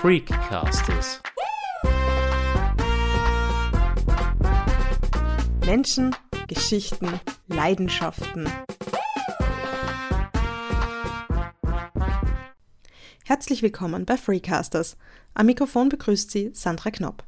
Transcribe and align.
Freakcasters. 0.00 1.20
Menschen, 5.66 6.16
Geschichten, 6.48 7.20
Leidenschaften. 7.48 8.48
Herzlich 13.26 13.60
willkommen 13.60 14.06
bei 14.06 14.16
Freecasters. 14.16 14.96
Am 15.34 15.44
Mikrofon 15.44 15.90
begrüßt 15.90 16.30
Sie 16.30 16.48
Sandra 16.54 16.90
Knopp. 16.90 17.22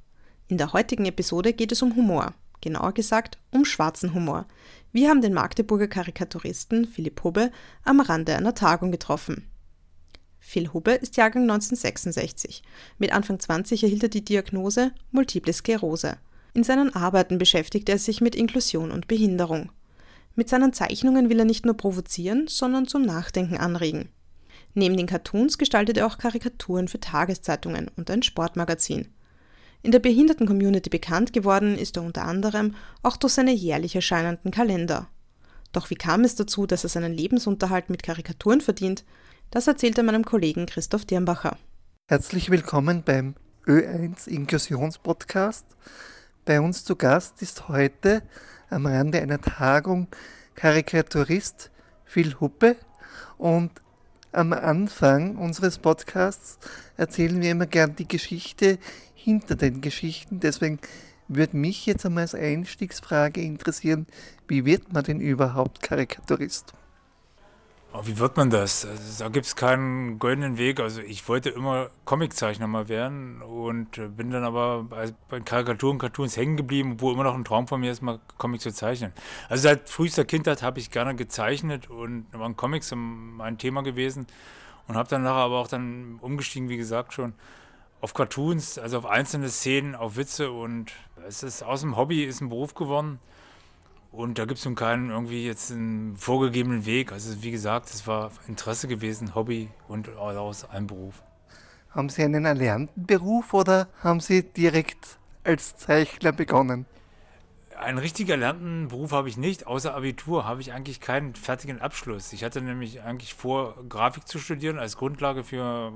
In 0.48 0.56
der 0.56 0.72
heutigen 0.72 1.04
Episode 1.04 1.52
geht 1.52 1.72
es 1.72 1.82
um 1.82 1.94
Humor, 1.94 2.32
genauer 2.62 2.94
gesagt 2.94 3.36
um 3.50 3.66
schwarzen 3.66 4.14
Humor. 4.14 4.46
Wir 4.92 5.10
haben 5.10 5.20
den 5.20 5.34
Magdeburger 5.34 5.88
Karikaturisten 5.88 6.86
Philipp 6.86 7.22
Hubbe 7.22 7.52
am 7.84 8.00
Rande 8.00 8.34
einer 8.34 8.54
Tagung 8.54 8.90
getroffen. 8.90 9.51
Phil 10.44 10.72
Hubbe 10.72 10.90
ist 10.90 11.16
Jahrgang 11.16 11.44
1966. 11.44 12.62
Mit 12.98 13.12
Anfang 13.12 13.38
20 13.38 13.84
erhielt 13.84 14.02
er 14.02 14.08
die 14.08 14.24
Diagnose 14.24 14.90
Multiple 15.12 15.52
Sklerose. 15.52 16.18
In 16.52 16.64
seinen 16.64 16.94
Arbeiten 16.94 17.38
beschäftigt 17.38 17.88
er 17.88 17.96
sich 17.96 18.20
mit 18.20 18.34
Inklusion 18.34 18.90
und 18.90 19.06
Behinderung. 19.06 19.70
Mit 20.34 20.48
seinen 20.48 20.72
Zeichnungen 20.72 21.30
will 21.30 21.38
er 21.38 21.44
nicht 21.44 21.64
nur 21.64 21.76
provozieren, 21.76 22.48
sondern 22.48 22.88
zum 22.88 23.02
Nachdenken 23.02 23.56
anregen. 23.56 24.08
Neben 24.74 24.96
den 24.96 25.06
Cartoons 25.06 25.58
gestaltet 25.58 25.96
er 25.96 26.06
auch 26.06 26.18
Karikaturen 26.18 26.88
für 26.88 26.98
Tageszeitungen 26.98 27.88
und 27.96 28.10
ein 28.10 28.24
Sportmagazin. 28.24 29.08
In 29.82 29.92
der 29.92 30.00
Behinderten-Community 30.00 30.90
bekannt 30.90 31.32
geworden 31.32 31.78
ist 31.78 31.96
er 31.96 32.02
unter 32.02 32.24
anderem 32.24 32.74
auch 33.02 33.16
durch 33.16 33.34
seine 33.34 33.52
jährlich 33.52 33.94
erscheinenden 33.94 34.50
Kalender. 34.50 35.08
Doch 35.72 35.88
wie 35.88 35.94
kam 35.94 36.24
es 36.24 36.34
dazu, 36.34 36.66
dass 36.66 36.84
er 36.84 36.90
seinen 36.90 37.14
Lebensunterhalt 37.14 37.90
mit 37.90 38.02
Karikaturen 38.02 38.60
verdient? 38.60 39.04
Das 39.52 39.66
erzählt 39.66 39.98
er 39.98 40.04
meinem 40.04 40.24
Kollegen 40.24 40.64
Christoph 40.64 41.04
Dirnbacher. 41.04 41.58
Herzlich 42.08 42.48
willkommen 42.48 43.02
beim 43.04 43.34
Ö1 43.66 44.26
Inklusionspodcast. 44.26 45.66
Bei 46.46 46.58
uns 46.58 46.86
zu 46.86 46.96
Gast 46.96 47.42
ist 47.42 47.68
heute 47.68 48.22
am 48.70 48.86
Rande 48.86 49.20
einer 49.20 49.42
Tagung 49.42 50.08
Karikaturist 50.54 51.70
Phil 52.06 52.40
Huppe 52.40 52.76
und 53.36 53.70
am 54.32 54.54
Anfang 54.54 55.36
unseres 55.36 55.76
Podcasts 55.76 56.58
erzählen 56.96 57.38
wir 57.42 57.50
immer 57.50 57.66
gern 57.66 57.94
die 57.94 58.08
Geschichte 58.08 58.78
hinter 59.12 59.54
den 59.54 59.82
Geschichten. 59.82 60.40
Deswegen 60.40 60.78
würde 61.28 61.58
mich 61.58 61.84
jetzt 61.84 62.06
einmal 62.06 62.22
als 62.22 62.34
Einstiegsfrage 62.34 63.42
interessieren, 63.42 64.06
wie 64.48 64.64
wird 64.64 64.94
man 64.94 65.04
denn 65.04 65.20
überhaupt 65.20 65.82
Karikaturist? 65.82 66.72
Oh, 67.94 68.00
wie 68.06 68.18
wird 68.18 68.38
man 68.38 68.48
das? 68.48 68.86
Also, 68.86 69.22
da 69.22 69.28
gibt 69.28 69.44
es 69.44 69.54
keinen 69.54 70.18
goldenen 70.18 70.56
Weg. 70.56 70.80
Also 70.80 71.02
ich 71.02 71.28
wollte 71.28 71.50
immer 71.50 71.90
Comiczeichner 72.06 72.66
mal 72.66 72.88
werden 72.88 73.42
und 73.42 73.98
äh, 73.98 74.08
bin 74.08 74.30
dann 74.30 74.44
aber 74.44 74.84
bei 74.84 75.40
Karikaturen, 75.40 75.98
Cartoons 75.98 76.38
hängen 76.38 76.56
geblieben, 76.56 77.00
wo 77.00 77.12
immer 77.12 77.24
noch 77.24 77.34
ein 77.34 77.44
Traum 77.44 77.68
von 77.68 77.80
mir 77.80 77.92
ist, 77.92 78.00
mal 78.00 78.18
Comics 78.38 78.62
zu 78.62 78.72
zeichnen. 78.72 79.12
Also 79.50 79.64
seit 79.64 79.90
frühester 79.90 80.24
Kindheit 80.24 80.62
habe 80.62 80.80
ich 80.80 80.90
gerne 80.90 81.14
gezeichnet 81.14 81.90
und 81.90 82.26
waren 82.32 82.56
Comics 82.56 82.94
mein 82.94 83.58
Thema 83.58 83.82
gewesen 83.82 84.26
und 84.88 84.96
habe 84.96 85.10
dann 85.10 85.22
nachher 85.22 85.42
aber 85.44 85.58
auch 85.58 85.68
dann 85.68 86.18
umgestiegen, 86.22 86.70
wie 86.70 86.78
gesagt 86.78 87.12
schon, 87.12 87.34
auf 88.00 88.14
Cartoons, 88.14 88.78
also 88.78 88.96
auf 88.98 89.06
einzelne 89.06 89.50
Szenen, 89.50 89.94
auf 89.94 90.16
Witze 90.16 90.50
und 90.50 90.92
es 91.28 91.42
ist 91.42 91.62
aus 91.62 91.82
dem 91.82 91.96
Hobby 91.98 92.24
ist 92.24 92.40
ein 92.40 92.48
Beruf 92.48 92.74
geworden. 92.74 93.20
Und 94.12 94.38
da 94.38 94.44
gibt 94.44 94.58
es 94.58 94.64
nun 94.66 94.74
keinen 94.74 95.08
irgendwie 95.10 95.46
jetzt 95.46 95.72
einen 95.72 96.16
vorgegebenen 96.18 96.84
Weg. 96.84 97.12
Also 97.12 97.42
wie 97.42 97.50
gesagt, 97.50 97.88
es 97.88 98.06
war 98.06 98.30
Interesse 98.46 98.86
gewesen, 98.86 99.34
Hobby 99.34 99.70
und 99.88 100.06
daraus 100.06 100.68
ein 100.68 100.86
Beruf. 100.86 101.22
Haben 101.90 102.10
Sie 102.10 102.22
einen 102.22 102.44
erlernten 102.44 103.06
Beruf 103.06 103.54
oder 103.54 103.88
haben 104.02 104.20
Sie 104.20 104.42
direkt 104.42 105.18
als 105.44 105.76
Zeichner 105.76 106.32
begonnen? 106.32 106.84
Einen 107.78 107.98
richtig 107.98 108.28
erlernten 108.28 108.88
Beruf 108.88 109.12
habe 109.12 109.28
ich 109.28 109.36
nicht. 109.36 109.66
Außer 109.66 109.94
Abitur 109.94 110.44
habe 110.44 110.60
ich 110.60 110.72
eigentlich 110.72 111.00
keinen 111.00 111.34
fertigen 111.34 111.80
Abschluss. 111.80 112.32
Ich 112.32 112.44
hatte 112.44 112.60
nämlich 112.60 113.02
eigentlich 113.02 113.34
vor, 113.34 113.76
Grafik 113.88 114.26
zu 114.28 114.38
studieren 114.38 114.78
als 114.78 114.96
Grundlage 114.96 115.42
für 115.42 115.92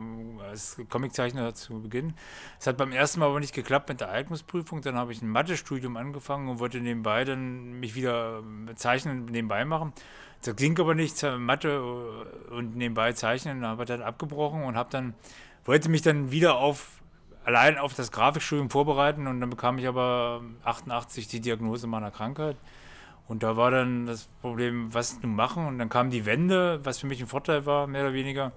als 0.49 0.77
Comiczeichner 0.89 1.55
zu 1.55 1.83
beginnen. 1.83 2.15
Es 2.59 2.67
hat 2.67 2.77
beim 2.77 2.93
ersten 2.93 3.21
Mal 3.21 3.27
aber 3.27 3.41
nicht 3.41 3.55
geklappt 3.55 3.89
mit 3.89 4.01
der 4.01 4.11
Eignungsprüfung. 4.11 4.81
Dann 4.81 4.97
habe 4.97 5.13
ich 5.13 5.23
ein 5.23 5.29
Mathestudium 5.29 5.97
angefangen 5.97 6.49
und 6.49 6.59
wollte 6.59 6.81
nebenbei 6.81 7.25
dann 7.25 7.79
mich 7.81 7.95
wieder 7.95 8.43
Zeichnen 8.75 9.27
nebenbei 9.27 9.65
machen. 9.65 9.93
Das 10.43 10.57
ging 10.57 10.79
aber 10.79 10.95
nicht, 10.95 11.23
Mathe 11.39 11.83
und 12.51 12.77
nebenbei 12.77 13.13
zeichnen. 13.13 13.63
Da 13.63 13.69
habe 13.69 13.85
ich 13.85 13.89
dann 13.89 14.03
abgebrochen 14.03 14.65
und 14.65 14.77
habe 14.77 14.91
dann 14.91 15.15
wollte 15.65 15.89
mich 15.89 16.03
dann 16.03 16.31
wieder 16.31 16.57
auf 16.57 17.01
allein 17.47 17.79
auf 17.79 17.95
das 17.95 18.11
Grafikstudium 18.11 18.71
vorbereiten 18.71 19.29
und 19.29 19.41
dann 19.41 19.49
bekam 19.49 19.79
ich 19.79 19.87
aber 19.87 20.43
88 20.65 21.29
die 21.29 21.41
Diagnose 21.41 21.87
meiner 21.87 22.11
Krankheit. 22.11 22.57
Und 23.29 23.43
da 23.43 23.57
war 23.57 23.71
dann 23.71 24.07
das 24.07 24.25
Problem, 24.41 24.93
was 24.93 25.21
nun 25.23 25.35
machen? 25.35 25.67
Und 25.67 25.79
dann 25.79 25.89
kam 25.89 26.11
die 26.11 26.27
Wende, 26.27 26.85
was 26.85 26.99
für 26.99 27.07
mich 27.07 27.21
ein 27.21 27.29
Vorteil 27.29 27.65
war, 27.65 27.87
mehr 27.87 28.03
oder 28.03 28.13
weniger. 28.13 28.53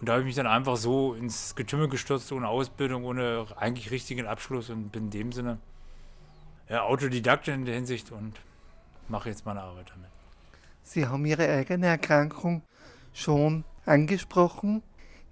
Und 0.00 0.08
da 0.08 0.12
habe 0.12 0.22
ich 0.22 0.26
mich 0.26 0.34
dann 0.34 0.48
einfach 0.48 0.76
so 0.76 1.14
ins 1.14 1.54
Getümmel 1.54 1.88
gestürzt, 1.88 2.32
ohne 2.32 2.48
Ausbildung, 2.48 3.04
ohne 3.04 3.46
eigentlich 3.56 3.92
richtigen 3.92 4.26
Abschluss 4.26 4.70
und 4.70 4.90
bin 4.90 5.04
in 5.04 5.10
dem 5.10 5.32
Sinne 5.32 5.58
ja, 6.68 6.82
Autodidakt 6.82 7.46
in 7.46 7.64
der 7.64 7.76
Hinsicht 7.76 8.10
und 8.10 8.34
mache 9.08 9.28
jetzt 9.28 9.46
meine 9.46 9.62
Arbeit 9.62 9.90
damit. 9.94 10.10
Sie 10.82 11.06
haben 11.06 11.24
Ihre 11.26 11.48
eigene 11.48 11.86
Erkrankung 11.86 12.62
schon 13.12 13.64
angesprochen. 13.86 14.82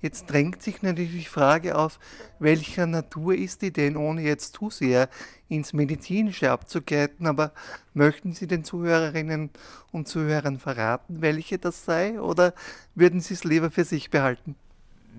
Jetzt 0.02 0.30
drängt 0.30 0.62
sich 0.62 0.82
natürlich 0.82 1.12
die 1.12 1.24
Frage 1.24 1.76
auf, 1.76 1.98
welcher 2.38 2.86
Natur 2.86 3.34
ist 3.34 3.62
die 3.62 3.72
denn, 3.72 3.96
ohne 3.96 4.22
jetzt 4.22 4.54
zu 4.54 4.70
sehr 4.70 5.08
ins 5.48 5.72
Medizinische 5.72 6.50
abzugleiten, 6.50 7.26
aber 7.26 7.52
möchten 7.92 8.32
Sie 8.32 8.46
den 8.46 8.64
Zuhörerinnen 8.64 9.50
und 9.92 10.08
Zuhörern 10.08 10.58
verraten, 10.58 11.20
welche 11.20 11.58
das 11.58 11.84
sei, 11.84 12.20
oder 12.20 12.54
würden 12.94 13.20
Sie 13.20 13.34
es 13.34 13.44
lieber 13.44 13.70
für 13.70 13.84
sich 13.84 14.10
behalten? 14.10 14.54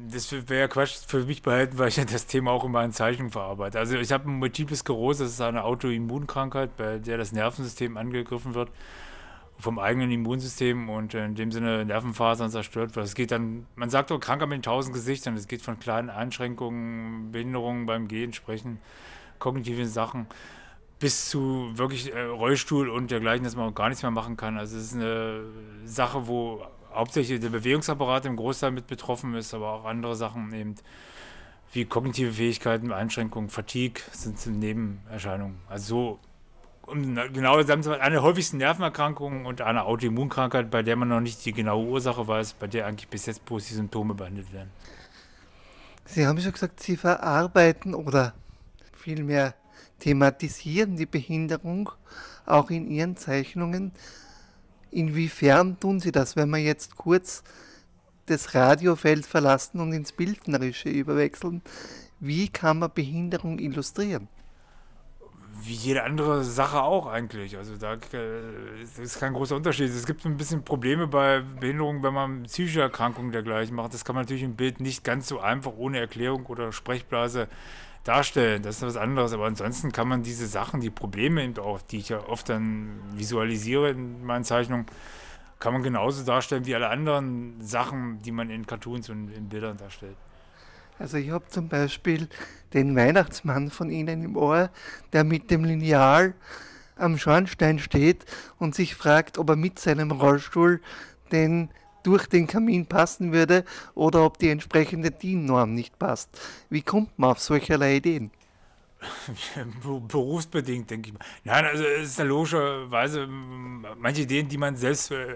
Das 0.09 0.31
wäre 0.49 0.69
Quatsch 0.69 0.99
für 1.05 1.25
mich 1.25 1.41
behalten, 1.41 1.77
weil 1.77 1.89
ich 1.89 1.97
ja 1.97 2.05
das 2.05 2.25
Thema 2.25 2.51
auch 2.51 2.63
in 2.63 2.71
meinen 2.71 2.93
Zeichnungen 2.93 3.31
verarbeite. 3.31 3.77
Also 3.77 3.97
ich 3.97 4.11
habe 4.11 4.29
Multiple 4.29 4.75
Sklerose, 4.75 5.25
das 5.25 5.33
ist 5.33 5.41
eine 5.41 5.63
Autoimmunkrankheit, 5.63 6.75
bei 6.77 6.97
der 6.97 7.17
das 7.17 7.33
Nervensystem 7.33 7.97
angegriffen 7.97 8.55
wird 8.55 8.71
vom 9.61 9.79
eigenen 9.79 10.11
Immunsystem 10.11 10.89
und 10.89 11.13
in 11.13 11.35
dem 11.35 11.51
Sinne 11.51 11.85
Nervenfasern 11.85 12.49
zerstört 12.49 12.95
wird. 12.95 13.05
Es 13.05 13.15
geht 13.15 13.31
dann, 13.31 13.67
man 13.75 13.89
sagt 13.89 14.11
auch 14.11 14.19
kranker 14.19 14.47
mit 14.47 14.65
tausend 14.65 14.93
Gesichtern, 14.93 15.35
es 15.35 15.47
geht 15.47 15.61
von 15.61 15.79
kleinen 15.79 16.09
Einschränkungen, 16.09 17.31
Behinderungen 17.31 17.85
beim 17.85 18.07
Gehen, 18.07 18.33
Sprechen, 18.33 18.79
kognitiven 19.39 19.87
Sachen 19.87 20.27
bis 20.99 21.29
zu 21.29 21.71
wirklich 21.73 22.13
äh, 22.13 22.21
Rollstuhl 22.21 22.89
und 22.89 23.09
dergleichen, 23.09 23.43
dass 23.43 23.55
man 23.55 23.69
auch 23.69 23.75
gar 23.75 23.89
nichts 23.89 24.03
mehr 24.03 24.11
machen 24.11 24.37
kann. 24.37 24.57
Also 24.57 24.77
es 24.77 24.85
ist 24.85 24.95
eine 24.95 25.43
Sache, 25.83 26.27
wo 26.27 26.63
hauptsächlich 26.93 27.39
der 27.39 27.49
Bewegungsapparat 27.49 28.25
im 28.25 28.35
Großteil 28.35 28.71
mit 28.71 28.87
betroffen 28.87 29.33
ist, 29.33 29.53
aber 29.53 29.73
auch 29.73 29.85
andere 29.85 30.15
Sachen 30.15 30.53
eben 30.53 30.75
wie 31.73 31.85
kognitive 31.85 32.33
Fähigkeiten, 32.33 32.91
Einschränkungen, 32.91 33.49
Fatigue 33.49 34.03
sind 34.11 34.45
Nebenerscheinungen. 34.45 35.57
Also 35.69 35.85
so 35.85 36.19
genau 37.33 37.57
eine 37.57 38.11
der 38.11 38.21
häufigsten 38.21 38.57
Nervenerkrankungen 38.57 39.45
und 39.45 39.61
eine 39.61 39.83
Autoimmunkrankheit, 39.85 40.69
bei 40.69 40.83
der 40.83 40.95
man 40.95 41.07
noch 41.07 41.21
nicht 41.21 41.45
die 41.45 41.53
genaue 41.53 41.87
Ursache 41.87 42.27
weiß, 42.27 42.53
bei 42.53 42.67
der 42.67 42.85
eigentlich 42.85 43.07
bis 43.07 43.25
jetzt 43.25 43.45
bloß 43.45 43.67
die 43.67 43.73
Symptome 43.73 44.13
behandelt 44.13 44.51
werden. 44.53 44.69
Sie 46.05 46.27
haben 46.27 46.39
schon 46.39 46.51
gesagt, 46.51 46.81
Sie 46.81 46.97
verarbeiten 46.97 47.95
oder 47.95 48.33
vielmehr 48.93 49.53
thematisieren 49.99 50.97
die 50.97 51.05
Behinderung 51.05 51.89
auch 52.45 52.69
in 52.69 52.89
Ihren 52.89 53.15
Zeichnungen. 53.15 53.91
Inwiefern 54.89 55.79
tun 55.79 55.99
Sie 55.99 56.11
das, 56.11 56.35
wenn 56.35 56.49
wir 56.49 56.57
jetzt 56.57 56.97
kurz 56.97 57.43
das 58.25 58.53
Radiofeld 58.53 59.25
verlassen 59.25 59.79
und 59.79 59.93
ins 59.93 60.11
Bildnerische 60.11 60.89
überwechseln? 60.89 61.61
Wie 62.19 62.49
kann 62.49 62.79
man 62.79 62.91
Behinderung 62.93 63.59
illustrieren? 63.59 64.27
Wie 65.63 65.73
jede 65.73 66.03
andere 66.03 66.43
Sache 66.43 66.81
auch 66.81 67.07
eigentlich. 67.07 67.57
Also 67.57 67.77
da 67.77 67.93
äh, 68.13 69.01
ist 69.01 69.19
kein 69.19 69.33
großer 69.33 69.55
Unterschied. 69.55 69.89
Es 69.89 70.05
gibt 70.05 70.25
ein 70.25 70.37
bisschen 70.37 70.63
Probleme 70.63 71.07
bei 71.07 71.41
Behinderungen, 71.41 72.03
wenn 72.03 72.13
man 72.13 72.43
psychische 72.43 72.81
Erkrankungen 72.81 73.31
dergleichen 73.31 73.75
macht. 73.75 73.93
Das 73.93 74.03
kann 74.03 74.15
man 74.15 74.23
natürlich 74.23 74.43
im 74.43 74.55
Bild 74.55 74.79
nicht 74.79 75.03
ganz 75.03 75.27
so 75.27 75.39
einfach 75.39 75.73
ohne 75.77 75.99
Erklärung 75.99 76.45
oder 76.47 76.71
Sprechblase 76.71 77.47
darstellen. 78.03 78.63
Das 78.63 78.77
ist 78.77 78.81
was 78.81 78.97
anderes. 78.97 79.33
Aber 79.33 79.45
ansonsten 79.45 79.91
kann 79.91 80.07
man 80.07 80.23
diese 80.23 80.47
Sachen, 80.47 80.81
die 80.81 80.89
Probleme 80.89 81.43
eben 81.43 81.57
auch, 81.59 81.81
die 81.81 81.97
ich 81.97 82.09
ja 82.09 82.27
oft 82.27 82.49
dann 82.49 82.99
visualisiere 83.15 83.91
in 83.91 84.25
meinen 84.25 84.43
Zeichnungen, 84.43 84.85
kann 85.59 85.73
man 85.73 85.83
genauso 85.83 86.25
darstellen 86.25 86.65
wie 86.65 86.73
alle 86.73 86.89
anderen 86.89 87.61
Sachen, 87.61 88.19
die 88.23 88.31
man 88.31 88.49
in 88.49 88.65
Cartoons 88.65 89.09
und 89.09 89.29
in 89.29 89.47
Bildern 89.47 89.77
darstellt. 89.77 90.17
Also 91.01 91.17
ich 91.17 91.31
habe 91.31 91.47
zum 91.47 91.67
Beispiel 91.67 92.29
den 92.73 92.95
Weihnachtsmann 92.95 93.71
von 93.71 93.89
Ihnen 93.89 94.23
im 94.23 94.37
Ohr, 94.37 94.69
der 95.13 95.23
mit 95.23 95.49
dem 95.49 95.63
Lineal 95.63 96.35
am 96.95 97.17
Schornstein 97.17 97.79
steht 97.79 98.23
und 98.59 98.75
sich 98.75 98.93
fragt, 98.93 99.39
ob 99.39 99.49
er 99.49 99.55
mit 99.55 99.79
seinem 99.79 100.11
Rollstuhl 100.11 100.79
den 101.31 101.69
durch 102.03 102.27
den 102.27 102.45
Kamin 102.45 102.85
passen 102.85 103.33
würde 103.33 103.65
oder 103.95 104.25
ob 104.25 104.37
die 104.37 104.49
entsprechende 104.49 105.11
DIN-Norm 105.11 105.73
nicht 105.73 105.97
passt. 105.97 106.29
Wie 106.69 106.81
kommt 106.81 107.17
man 107.17 107.31
auf 107.31 107.39
solcherlei 107.39 107.97
Ideen? 107.97 108.31
Berufsbedingt, 110.07 110.89
denke 110.89 111.09
ich 111.09 111.13
mal. 111.13 111.25
Nein, 111.43 111.65
also 111.65 111.83
es 111.83 112.09
ist 112.09 112.19
ja 112.19 112.25
logischerweise 112.25 113.25
manche 113.27 114.21
Ideen, 114.21 114.47
die 114.47 114.57
man 114.57 114.75
selbst 114.75 115.11
äh, 115.11 115.35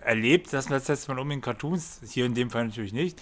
erlebt, 0.00 0.52
das 0.52 0.66
setzt 0.66 1.08
man 1.08 1.18
um 1.20 1.30
in 1.30 1.40
Cartoons, 1.40 2.00
hier 2.08 2.26
in 2.26 2.34
dem 2.34 2.50
Fall 2.50 2.66
natürlich 2.66 2.92
nicht. 2.92 3.20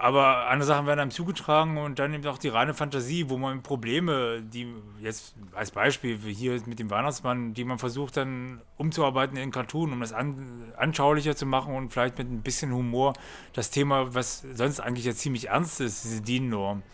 Aber 0.00 0.46
andere 0.46 0.64
Sachen 0.68 0.86
werden 0.86 1.00
einem 1.00 1.10
zugetragen 1.10 1.76
und 1.76 1.98
dann 1.98 2.14
eben 2.14 2.24
auch 2.28 2.38
die 2.38 2.48
reine 2.48 2.72
Fantasie, 2.72 3.28
wo 3.28 3.36
man 3.36 3.64
Probleme, 3.64 4.40
die 4.42 4.72
jetzt 5.00 5.34
als 5.56 5.72
Beispiel 5.72 6.16
hier 6.18 6.62
mit 6.66 6.78
dem 6.78 6.88
Weihnachtsmann, 6.88 7.52
die 7.52 7.64
man 7.64 7.80
versucht 7.80 8.16
dann 8.16 8.62
umzuarbeiten 8.76 9.36
in 9.36 9.50
Cartoon, 9.50 9.92
um 9.92 9.98
das 10.00 10.12
an, 10.12 10.72
anschaulicher 10.76 11.34
zu 11.34 11.46
machen 11.46 11.74
und 11.74 11.90
vielleicht 11.90 12.16
mit 12.16 12.30
ein 12.30 12.42
bisschen 12.42 12.72
Humor 12.72 13.14
das 13.54 13.70
Thema, 13.70 14.14
was 14.14 14.46
sonst 14.54 14.78
eigentlich 14.78 15.04
ja 15.04 15.14
ziemlich 15.14 15.48
ernst 15.48 15.80
ist, 15.80 16.04
diese 16.04 16.22
DIN-Norm, 16.22 16.84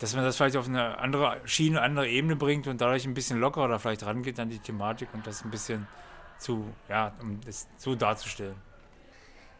dass 0.00 0.16
man 0.16 0.24
das 0.24 0.36
vielleicht 0.36 0.56
auf 0.56 0.66
eine 0.66 0.98
andere 0.98 1.40
Schiene, 1.44 1.78
eine 1.78 1.86
andere 1.86 2.08
Ebene 2.08 2.34
bringt 2.34 2.66
und 2.66 2.80
dadurch 2.80 3.06
ein 3.06 3.14
bisschen 3.14 3.38
lockerer 3.38 3.68
da 3.68 3.78
vielleicht 3.78 4.04
rangeht 4.04 4.40
an 4.40 4.50
die 4.50 4.58
Thematik 4.58 5.08
und 5.12 5.24
das 5.24 5.44
ein 5.44 5.52
bisschen 5.52 5.86
zu, 6.38 6.64
ja, 6.88 7.12
um 7.20 7.40
das 7.42 7.68
so 7.76 7.94
darzustellen. 7.94 8.56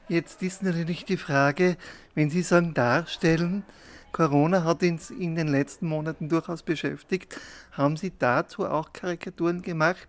Jetzt 0.08 0.42
ist 0.42 0.62
natürlich 0.62 1.06
die 1.06 1.16
Frage, 1.16 1.78
wenn 2.14 2.28
Sie 2.28 2.42
sagen 2.42 2.74
darstellen, 2.74 3.64
Corona 4.12 4.62
hat 4.62 4.82
uns 4.82 5.10
in 5.10 5.34
den 5.34 5.48
letzten 5.48 5.88
Monaten 5.88 6.28
durchaus 6.28 6.62
beschäftigt. 6.62 7.40
Haben 7.72 7.96
Sie 7.96 8.12
dazu 8.18 8.66
auch 8.66 8.92
Karikaturen 8.92 9.62
gemacht? 9.62 10.06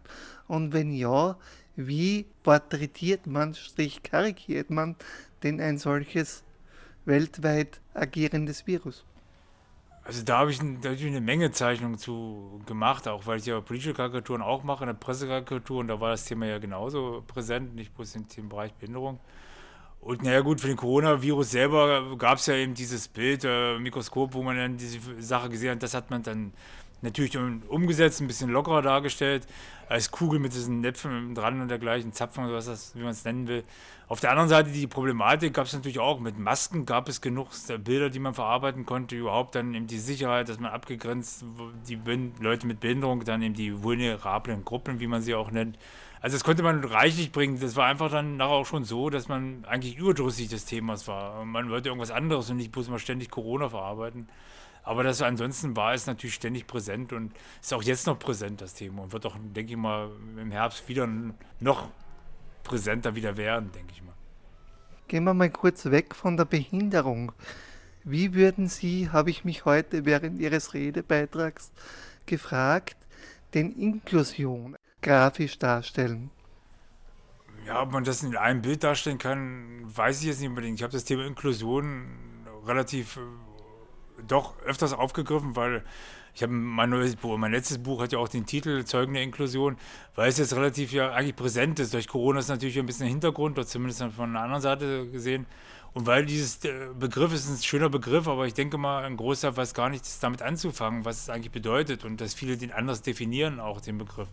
Und 0.48 0.74
wenn 0.74 0.92
ja, 0.92 1.38
wie 1.78 2.26
porträtiert 2.44 3.26
man, 3.26 3.56
strich 3.56 4.04
karikiert 4.04 4.70
man 4.70 4.98
denn 5.44 5.62
ein 5.62 5.78
solches 5.78 6.44
weltweit 7.06 7.80
agierendes 7.94 8.68
Virus? 8.68 9.06
Also 10.04 10.24
da 10.24 10.40
habe 10.40 10.52
ich 10.52 10.62
natürlich 10.62 11.08
eine 11.08 11.22
Menge 11.22 11.52
Zeichnungen 11.52 11.98
zu 11.98 12.62
gemacht, 12.66 13.08
auch 13.08 13.26
weil 13.26 13.40
ich 13.40 13.46
ja 13.46 13.60
politische 13.62 13.94
Karikaturen 13.94 14.42
auch 14.42 14.64
mache, 14.64 14.84
eine 14.84 14.94
Pressekarikatur 14.94 15.80
und 15.80 15.88
da 15.88 16.00
war 16.00 16.12
das 16.12 16.26
Thema 16.26 16.46
ja 16.48 16.60
genauso 16.60 17.24
präsent, 17.26 17.76
nicht 17.76 17.96
bloß 17.96 18.16
im 18.16 18.50
Bereich 18.50 18.74
Behinderung. 18.74 19.20
Und 20.06 20.22
naja 20.22 20.42
gut, 20.42 20.62
für 20.62 20.68
den 20.68 20.78
Coronavirus 20.78 21.50
selber 21.50 22.16
gab 22.20 22.38
es 22.38 22.46
ja 22.46 22.54
eben 22.54 22.76
dieses 22.76 23.08
Bild, 23.08 23.44
äh, 23.44 23.80
Mikroskop, 23.80 24.36
wo 24.36 24.44
man 24.44 24.56
dann 24.56 24.78
diese 24.78 25.00
Sache 25.20 25.50
gesehen 25.50 25.72
hat. 25.72 25.82
Das 25.82 25.96
hat 25.96 26.12
man 26.12 26.22
dann 26.22 26.54
natürlich 27.02 27.36
umgesetzt, 27.36 28.22
ein 28.22 28.28
bisschen 28.28 28.52
lockerer 28.52 28.84
dargestellt, 28.84 29.48
als 29.90 30.12
Kugel 30.12 30.40
mit 30.40 30.54
diesen 30.54 30.82
Näpfen 30.82 31.34
dran 31.34 31.60
und 31.60 31.70
dergleichen, 31.70 32.14
Zapfen 32.14 32.46
oder 32.46 32.54
was 32.54 32.96
wie 32.96 33.02
man 33.02 33.10
es 33.10 33.26
nennen 33.26 33.48
will. 33.48 33.64
Auf 34.08 34.20
der 34.20 34.30
anderen 34.30 34.48
Seite 34.48 34.70
die 34.70 34.86
Problematik 34.86 35.56
gab 35.56 35.66
es 35.66 35.74
natürlich 35.74 35.98
auch. 35.98 36.20
Mit 36.20 36.38
Masken 36.38 36.86
gab 36.86 37.10
es 37.10 37.20
genug 37.20 37.48
Bilder, 37.84 38.12
die 38.12 38.20
man 38.20 38.36
verarbeiten 38.36 38.86
konnte. 38.86 39.16
Überhaupt 39.16 39.56
dann 39.56 39.74
eben 39.74 39.88
die 39.88 39.98
Sicherheit, 39.98 40.50
dass 40.50 40.60
man 40.60 40.72
abgegrenzt, 40.72 41.44
die 41.88 42.00
Leute 42.40 42.68
mit 42.68 42.80
Behinderung, 42.80 43.24
dann 43.24 43.42
eben 43.42 43.56
die 43.56 43.82
vulnerablen 43.82 44.64
Gruppen, 44.64 45.00
wie 45.00 45.08
man 45.08 45.24
sie 45.24 45.34
auch 45.34 45.50
nennt, 45.50 45.80
also 46.26 46.38
das 46.38 46.44
konnte 46.44 46.64
man 46.64 46.84
reichlich 46.84 47.32
bringen. 47.32 47.60
Das 47.60 47.76
war 47.76 47.86
einfach 47.86 48.10
dann 48.10 48.38
nachher 48.38 48.54
auch 48.54 48.66
schon 48.66 48.84
so, 48.84 49.12
dass 49.12 49.28
man 49.28 49.64
eigentlich 49.66 49.96
überdrüssig 49.96 50.48
des 50.48 50.66
Themas 50.66 51.08
war. 51.08 51.46
Man 51.46 51.70
wollte 51.70 51.90
irgendwas 51.90 52.10
anderes 52.10 52.50
und 52.50 52.58
nicht 52.58 52.72
bloß 52.72 52.90
mal 52.90 52.98
ständig 52.98 53.30
Corona 53.30 53.70
verarbeiten. 53.70 54.28
Aber 54.82 55.04
das 55.04 55.22
ansonsten 55.22 55.76
war 55.76 55.94
es 55.94 56.08
natürlich 56.08 56.34
ständig 56.34 56.66
präsent 56.66 57.14
und 57.14 57.32
ist 57.62 57.72
auch 57.76 57.84
jetzt 57.84 58.08
noch 58.08 58.18
präsent, 58.18 58.60
das 58.62 58.74
Thema. 58.74 59.04
Und 59.04 59.14
wird 59.14 59.24
auch, 59.28 59.36
denke 59.40 59.74
ich 59.74 59.78
mal, 59.78 60.10
im 60.42 60.50
Herbst 60.50 60.90
wieder 60.90 61.08
noch 61.60 61.90
präsenter 62.64 63.14
wieder 63.14 63.38
werden, 63.38 63.72
denke 63.72 63.94
ich 63.94 64.02
mal. 64.02 64.16
Gehen 65.08 65.26
wir 65.26 65.36
mal 65.36 65.52
kurz 65.52 65.86
weg 65.86 66.16
von 66.16 66.38
der 66.38 66.46
Behinderung. 66.46 67.34
Wie 68.04 68.34
würden 68.34 68.68
Sie, 68.68 69.12
habe 69.12 69.30
ich 69.30 69.46
mich 69.46 69.66
heute 69.66 70.06
während 70.06 70.40
Ihres 70.40 70.74
Redebeitrags 70.74 71.72
gefragt, 72.26 72.98
den 73.54 73.74
Inklusion 73.74 74.76
grafisch 75.06 75.60
darstellen? 75.60 76.32
Ja, 77.68 77.82
ob 77.82 77.92
man 77.92 78.04
das 78.04 78.24
in 78.24 78.36
einem 78.36 78.62
Bild 78.62 78.84
darstellen 78.84 79.18
kann, 79.18 79.84
weiß 79.86 80.22
ich 80.22 80.28
jetzt 80.28 80.40
nicht 80.40 80.50
unbedingt. 80.50 80.80
Ich 80.80 80.84
habe 80.84 80.94
das 80.94 81.04
Thema 81.04 81.26
Inklusion 81.26 82.06
relativ 82.66 83.18
äh, 83.18 84.24
doch 84.28 84.60
öfters 84.62 84.94
aufgegriffen, 84.94 85.56
weil 85.56 85.84
ich 86.34 86.44
habe 86.44 86.52
mein 86.52 86.90
neues 86.90 87.16
Buch, 87.16 87.38
mein 87.38 87.52
letztes 87.52 87.78
Buch 87.78 88.02
hat 88.02 88.12
ja 88.12 88.20
auch 88.20 88.28
den 88.28 88.46
Titel 88.46 88.84
Zeugen 88.84 89.14
der 89.14 89.24
Inklusion, 89.24 89.78
weil 90.16 90.28
es 90.28 90.38
jetzt 90.38 90.56
relativ 90.56 90.92
ja 90.92 91.12
eigentlich 91.12 91.36
präsent 91.36 91.80
ist. 91.80 91.94
Durch 91.94 92.08
Corona 92.08 92.40
ist 92.40 92.50
natürlich 92.50 92.78
ein 92.78 92.86
bisschen 92.86 93.08
Hintergrund, 93.08 93.58
oder 93.58 93.68
zumindest 93.68 94.04
von 94.16 94.32
einer 94.32 94.42
anderen 94.42 94.62
Seite 94.62 95.08
gesehen. 95.10 95.46
Und 95.94 96.08
weil 96.08 96.26
dieses 96.26 96.66
äh, 96.66 96.90
Begriff 97.00 97.32
ist 97.34 97.48
ein 97.48 97.62
schöner 97.64 97.90
Begriff, 97.90 98.28
aber 98.28 98.48
ich 98.48 98.54
denke 98.54 98.78
mal, 98.78 99.04
ein 99.04 99.18
Großteil 99.18 99.56
weiß 99.56 99.74
gar 99.74 99.90
nichts 99.90 100.20
damit 100.20 100.42
anzufangen, 100.42 101.06
was 101.06 101.22
es 101.22 101.30
eigentlich 101.30 101.52
bedeutet 101.52 102.04
und 102.04 102.20
dass 102.20 102.34
viele 102.34 102.58
den 102.58 102.72
anders 102.72 103.02
definieren, 103.02 103.60
auch 103.60 103.80
den 103.82 103.98
Begriff. 104.00 104.28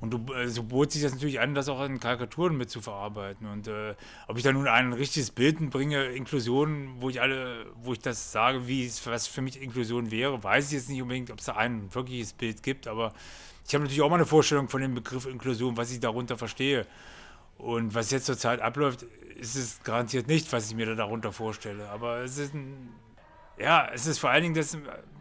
Und 0.00 0.10
du, 0.12 0.32
äh, 0.32 0.48
so 0.48 0.62
bot 0.62 0.92
sich 0.92 1.02
das 1.02 1.12
natürlich 1.12 1.40
an, 1.40 1.54
das 1.54 1.68
auch 1.68 1.84
in 1.84 1.98
Karikaturen 1.98 2.56
mit 2.56 2.70
zu 2.70 2.80
verarbeiten. 2.80 3.46
Und 3.48 3.66
äh, 3.66 3.94
ob 4.28 4.36
ich 4.36 4.44
da 4.44 4.52
nun 4.52 4.68
ein 4.68 4.92
richtiges 4.92 5.30
Bild 5.30 5.70
bringe, 5.70 6.04
Inklusion, 6.06 6.96
wo 7.00 7.10
ich 7.10 7.20
alle, 7.20 7.66
wo 7.82 7.92
ich 7.92 7.98
das 7.98 8.30
sage, 8.30 8.68
wie 8.68 8.90
was 9.04 9.26
für 9.26 9.42
mich 9.42 9.60
Inklusion 9.60 10.10
wäre, 10.10 10.42
weiß 10.42 10.66
ich 10.68 10.72
jetzt 10.72 10.88
nicht 10.88 11.02
unbedingt, 11.02 11.30
ob 11.30 11.40
es 11.40 11.46
da 11.46 11.56
ein 11.56 11.92
wirkliches 11.94 12.32
Bild 12.32 12.62
gibt, 12.62 12.86
aber 12.86 13.12
ich 13.66 13.74
habe 13.74 13.84
natürlich 13.84 14.00
auch 14.02 14.08
mal 14.08 14.16
eine 14.16 14.24
Vorstellung 14.24 14.68
von 14.68 14.80
dem 14.80 14.94
Begriff 14.94 15.26
Inklusion, 15.26 15.76
was 15.76 15.92
ich 15.92 16.00
darunter 16.00 16.38
verstehe. 16.38 16.86
Und 17.58 17.94
was 17.94 18.10
jetzt 18.10 18.26
zurzeit 18.26 18.60
abläuft, 18.60 19.04
ist 19.36 19.56
es 19.56 19.82
garantiert 19.82 20.26
nicht, 20.26 20.50
was 20.52 20.70
ich 20.70 20.76
mir 20.76 20.86
da 20.86 20.94
darunter 20.94 21.32
vorstelle. 21.32 21.88
Aber 21.90 22.18
es 22.20 22.38
ist 22.38 22.54
ein, 22.54 22.88
ja, 23.58 23.90
es 23.92 24.06
ist 24.06 24.20
vor 24.20 24.30
allen 24.30 24.44
Dingen 24.44 24.54
das 24.54 24.78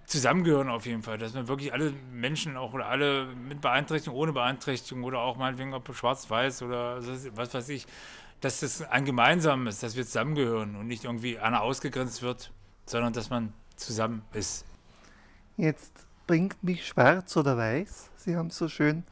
zusammengehören 0.07 0.69
auf 0.69 0.85
jeden 0.85 1.03
Fall, 1.03 1.17
dass 1.17 1.33
man 1.33 1.47
wirklich 1.47 1.73
alle 1.73 1.93
Menschen 2.11 2.55
auch 2.57 2.73
oder 2.73 2.87
alle 2.87 3.25
mit 3.25 3.61
Beeinträchtigung, 3.61 4.17
ohne 4.17 4.31
Beeinträchtigung 4.31 5.03
oder 5.03 5.19
auch 5.19 5.35
meinetwegen 5.37 5.73
ob 5.73 5.93
schwarz-weiß 5.93 6.63
oder 6.63 7.05
was 7.35 7.53
weiß 7.53 7.69
ich, 7.69 7.85
dass 8.39 8.61
das 8.61 8.81
ein 8.83 9.03
gemeinsames, 9.03 9.81
dass 9.81 9.97
wir 9.97 10.05
zusammengehören 10.05 10.77
und 10.77 10.87
nicht 10.87 11.03
irgendwie 11.03 11.37
einer 11.37 11.61
ausgegrenzt 11.61 12.21
wird, 12.21 12.51
sondern 12.85 13.11
dass 13.11 13.29
man 13.29 13.53
zusammen 13.75 14.23
ist. 14.33 14.65
Jetzt 15.57 16.07
bringt 16.25 16.63
mich 16.63 16.87
schwarz 16.87 17.35
oder 17.35 17.57
weiß, 17.57 18.09
Sie 18.15 18.35
haben 18.37 18.49
so 18.49 18.69
schön 18.69 19.03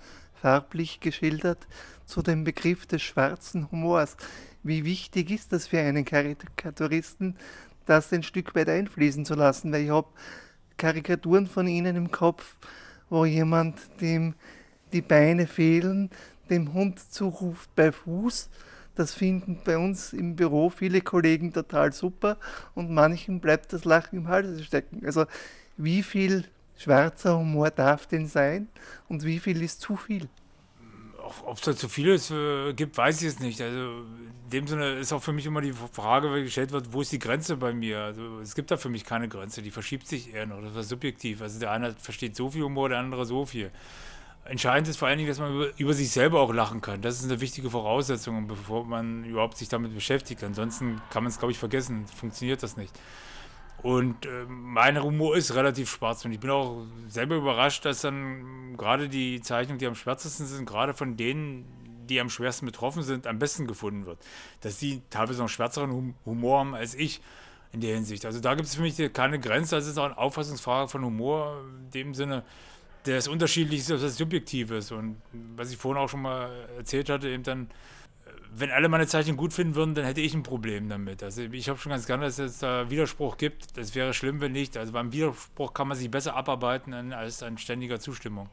farblich 0.41 1.01
geschildert, 1.01 1.67
zu 2.05 2.21
dem 2.21 2.43
Begriff 2.43 2.85
des 2.85 3.01
schwarzen 3.01 3.69
Humors. 3.71 4.15
Wie 4.63 4.85
wichtig 4.85 5.31
ist 5.31 5.51
das 5.51 5.67
für 5.67 5.79
einen 5.79 6.05
Karikaturisten, 6.05 7.37
das 7.85 8.13
ein 8.13 8.23
Stück 8.23 8.55
weit 8.55 8.69
einfließen 8.69 9.25
zu 9.25 9.35
lassen? 9.35 9.71
Weil 9.71 9.83
ich 9.83 9.89
habe 9.89 10.07
Karikaturen 10.77 11.47
von 11.47 11.67
Ihnen 11.67 11.95
im 11.95 12.11
Kopf, 12.11 12.55
wo 13.09 13.25
jemand, 13.25 13.79
dem 14.01 14.33
die 14.93 15.01
Beine 15.01 15.47
fehlen, 15.47 16.09
dem 16.49 16.73
Hund 16.73 16.99
zuruft 16.99 17.73
bei 17.75 17.91
Fuß. 17.91 18.49
Das 18.95 19.13
finden 19.13 19.59
bei 19.65 19.77
uns 19.77 20.13
im 20.13 20.35
Büro 20.35 20.69
viele 20.69 21.01
Kollegen 21.01 21.51
total 21.51 21.91
super 21.91 22.37
und 22.75 22.91
manchen 22.91 23.41
bleibt 23.41 23.73
das 23.73 23.83
Lachen 23.83 24.19
im 24.19 24.27
Hals 24.29 24.63
stecken. 24.63 25.05
Also 25.05 25.25
wie 25.75 26.01
viel 26.01 26.45
schwarzer 26.77 27.37
Humor 27.37 27.71
darf 27.71 28.07
denn 28.07 28.27
sein 28.27 28.69
und 29.09 29.23
wie 29.23 29.39
viel 29.39 29.61
ist 29.61 29.81
zu 29.81 29.97
viel? 29.97 30.29
Ob 31.45 31.57
es 31.57 31.61
da 31.63 31.75
zu 31.75 31.89
viel 31.89 32.09
ist, 32.09 32.31
äh, 32.31 32.73
gibt, 32.73 32.97
weiß 32.97 33.21
ich 33.21 33.29
es 33.29 33.39
nicht. 33.39 33.59
Also 33.59 34.05
in 34.45 34.51
dem 34.51 34.67
Sinne 34.67 34.93
ist 34.93 35.11
auch 35.11 35.23
für 35.23 35.33
mich 35.33 35.47
immer 35.47 35.61
die 35.61 35.73
Frage, 35.73 36.33
die 36.35 36.43
gestellt 36.43 36.71
wird, 36.71 36.93
wo 36.93 37.01
ist 37.01 37.11
die 37.11 37.19
Grenze 37.19 37.57
bei 37.57 37.73
mir? 37.73 37.99
Also 37.99 38.39
es 38.39 38.53
gibt 38.53 38.69
da 38.69 38.77
für 38.77 38.89
mich 38.89 39.03
keine 39.03 39.27
Grenze, 39.27 39.63
die 39.63 39.71
verschiebt 39.71 40.07
sich 40.07 40.33
eher 40.33 40.45
noch. 40.45 40.61
Das 40.61 40.75
ist 40.75 40.89
subjektiv. 40.89 41.41
Also 41.41 41.59
der 41.59 41.71
eine 41.71 41.95
versteht 41.95 42.35
so 42.35 42.51
viel 42.51 42.63
Humor, 42.63 42.89
der 42.89 42.99
andere 42.99 43.25
so 43.25 43.45
viel. 43.45 43.71
Entscheidend 44.43 44.87
ist 44.87 44.97
vor 44.97 45.07
allen 45.07 45.17
Dingen, 45.17 45.29
dass 45.29 45.39
man 45.39 45.55
über, 45.55 45.69
über, 45.77 45.93
sich 45.93 46.11
selber 46.11 46.41
auch 46.41 46.53
lachen 46.53 46.79
kann. 46.79 47.01
Das 47.01 47.19
ist 47.19 47.25
eine 47.25 47.41
wichtige 47.41 47.71
Voraussetzung, 47.71 48.47
bevor 48.47 48.85
man 48.85 49.23
überhaupt 49.23 49.57
sich 49.57 49.67
damit 49.67 49.95
beschäftigt. 49.95 50.43
Ansonsten 50.43 51.01
kann 51.09 51.23
man 51.23 51.31
es, 51.31 51.39
glaube 51.39 51.51
ich, 51.51 51.57
vergessen. 51.57 52.05
Funktioniert 52.05 52.61
das 52.61 52.77
nicht. 52.77 52.93
Und 53.81 54.27
äh, 54.27 54.45
mein 54.47 55.01
Humor 55.01 55.35
ist 55.35 55.55
relativ 55.55 55.89
schwarz 55.89 56.23
und 56.25 56.31
ich 56.31 56.39
bin 56.39 56.51
auch 56.51 56.85
selber 57.07 57.35
überrascht, 57.35 57.85
dass 57.85 58.01
dann 58.01 58.77
gerade 58.77 59.09
die 59.09 59.41
Zeichnungen, 59.41 59.79
die 59.79 59.87
am 59.87 59.95
schwärzesten 59.95 60.45
sind, 60.45 60.65
gerade 60.65 60.93
von 60.93 61.17
denen, 61.17 61.65
die 62.05 62.19
am 62.19 62.29
schwersten 62.29 62.65
betroffen 62.65 63.03
sind, 63.03 63.27
am 63.27 63.39
besten 63.39 63.67
gefunden 63.67 64.05
wird. 64.05 64.19
Dass 64.61 64.79
sie 64.79 65.01
teilweise 65.09 65.41
noch 65.41 65.49
schwärzeren 65.49 66.15
Humor 66.25 66.59
haben 66.59 66.75
als 66.75 66.95
ich 66.95 67.21
in 67.71 67.81
der 67.81 67.95
Hinsicht. 67.95 68.25
Also 68.25 68.39
da 68.39 68.55
gibt 68.55 68.67
es 68.67 68.75
für 68.75 68.81
mich 68.81 68.97
keine 69.13 69.39
Grenze. 69.39 69.75
Das 69.75 69.87
ist 69.87 69.97
auch 69.97 70.05
eine 70.05 70.17
Auffassungsfrage 70.17 70.87
von 70.89 71.03
Humor 71.03 71.61
in 71.85 71.91
dem 71.91 72.13
Sinne, 72.13 72.43
der 73.05 73.17
ist 73.17 73.27
unterschiedlich 73.27 73.81
ist, 73.81 73.89
das 73.89 74.17
subjektiv 74.17 74.71
ist. 74.71 74.91
Und 74.91 75.21
was 75.55 75.71
ich 75.71 75.77
vorhin 75.77 76.01
auch 76.01 76.09
schon 76.09 76.21
mal 76.21 76.49
erzählt 76.77 77.09
hatte, 77.09 77.29
eben 77.29 77.43
dann 77.43 77.69
wenn 78.57 78.71
alle 78.71 78.87
meine 78.87 79.05
Zeichen 79.05 79.35
gut 79.35 79.53
finden 79.53 79.75
würden, 79.75 79.95
dann 79.95 80.05
hätte 80.05 80.21
ich 80.21 80.33
ein 80.33 80.43
Problem 80.43 80.87
damit. 80.87 81.21
Also 81.23 81.41
ich 81.41 81.67
habe 81.67 81.77
schon 81.77 81.89
ganz 81.89 82.07
gerne, 82.07 82.25
dass 82.25 82.39
es 82.39 82.59
da 82.59 82.89
Widerspruch 82.89 83.37
gibt. 83.37 83.77
Das 83.77 83.95
wäre 83.95 84.13
schlimm, 84.13 84.39
wenn 84.39 84.53
nicht. 84.53 84.77
Also 84.77 84.93
beim 84.93 85.11
Widerspruch 85.11 85.73
kann 85.73 85.89
man 85.89 85.97
sich 85.97 86.09
besser 86.09 86.35
abarbeiten 86.35 87.13
als 87.13 87.43
an 87.43 87.57
ständiger 87.57 87.99
Zustimmung. 87.99 88.49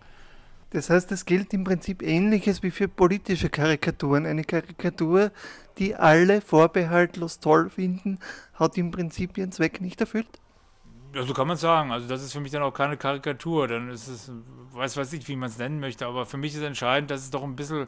Das 0.73 0.89
heißt, 0.89 1.13
es 1.13 1.27
gilt 1.27 1.53
im 1.53 1.65
Prinzip 1.65 2.03
ähnliches 2.03 2.63
wie 2.63 2.71
für 2.71 2.89
politische 2.89 3.51
Karikaturen. 3.51 4.25
Eine 4.25 4.43
Karikatur, 4.43 5.31
die 5.77 5.95
alle 5.95 6.41
vorbehaltlos 6.41 7.41
toll 7.41 7.69
finden, 7.69 8.19
hat 8.55 8.79
im 8.79 8.91
Prinzip 8.91 9.37
ihren 9.37 9.53
Zweck 9.53 9.83
nicht 9.83 10.01
erfüllt. 10.01 10.41
Ja, 11.15 11.25
so 11.25 11.35
kann 11.35 11.47
man 11.47 11.59
sagen. 11.59 11.93
Also 11.93 12.09
das 12.09 12.23
ist 12.23 12.33
für 12.33 12.41
mich 12.41 12.53
dann 12.53 12.63
auch 12.63 12.73
keine 12.73 12.97
Karikatur. 12.97 13.69
Dann 13.69 13.91
ist 13.91 14.09
es, 14.09 14.33
weiß 14.73 14.97
weiß 14.97 15.13
ich, 15.13 15.29
wie 15.29 15.37
man 15.37 15.51
es 15.51 15.59
nennen 15.59 15.79
möchte, 15.79 16.07
aber 16.07 16.25
für 16.25 16.39
mich 16.39 16.55
ist 16.55 16.63
entscheidend, 16.63 17.11
dass 17.11 17.21
es 17.21 17.31
doch 17.31 17.43
ein 17.43 17.55
bisschen 17.55 17.87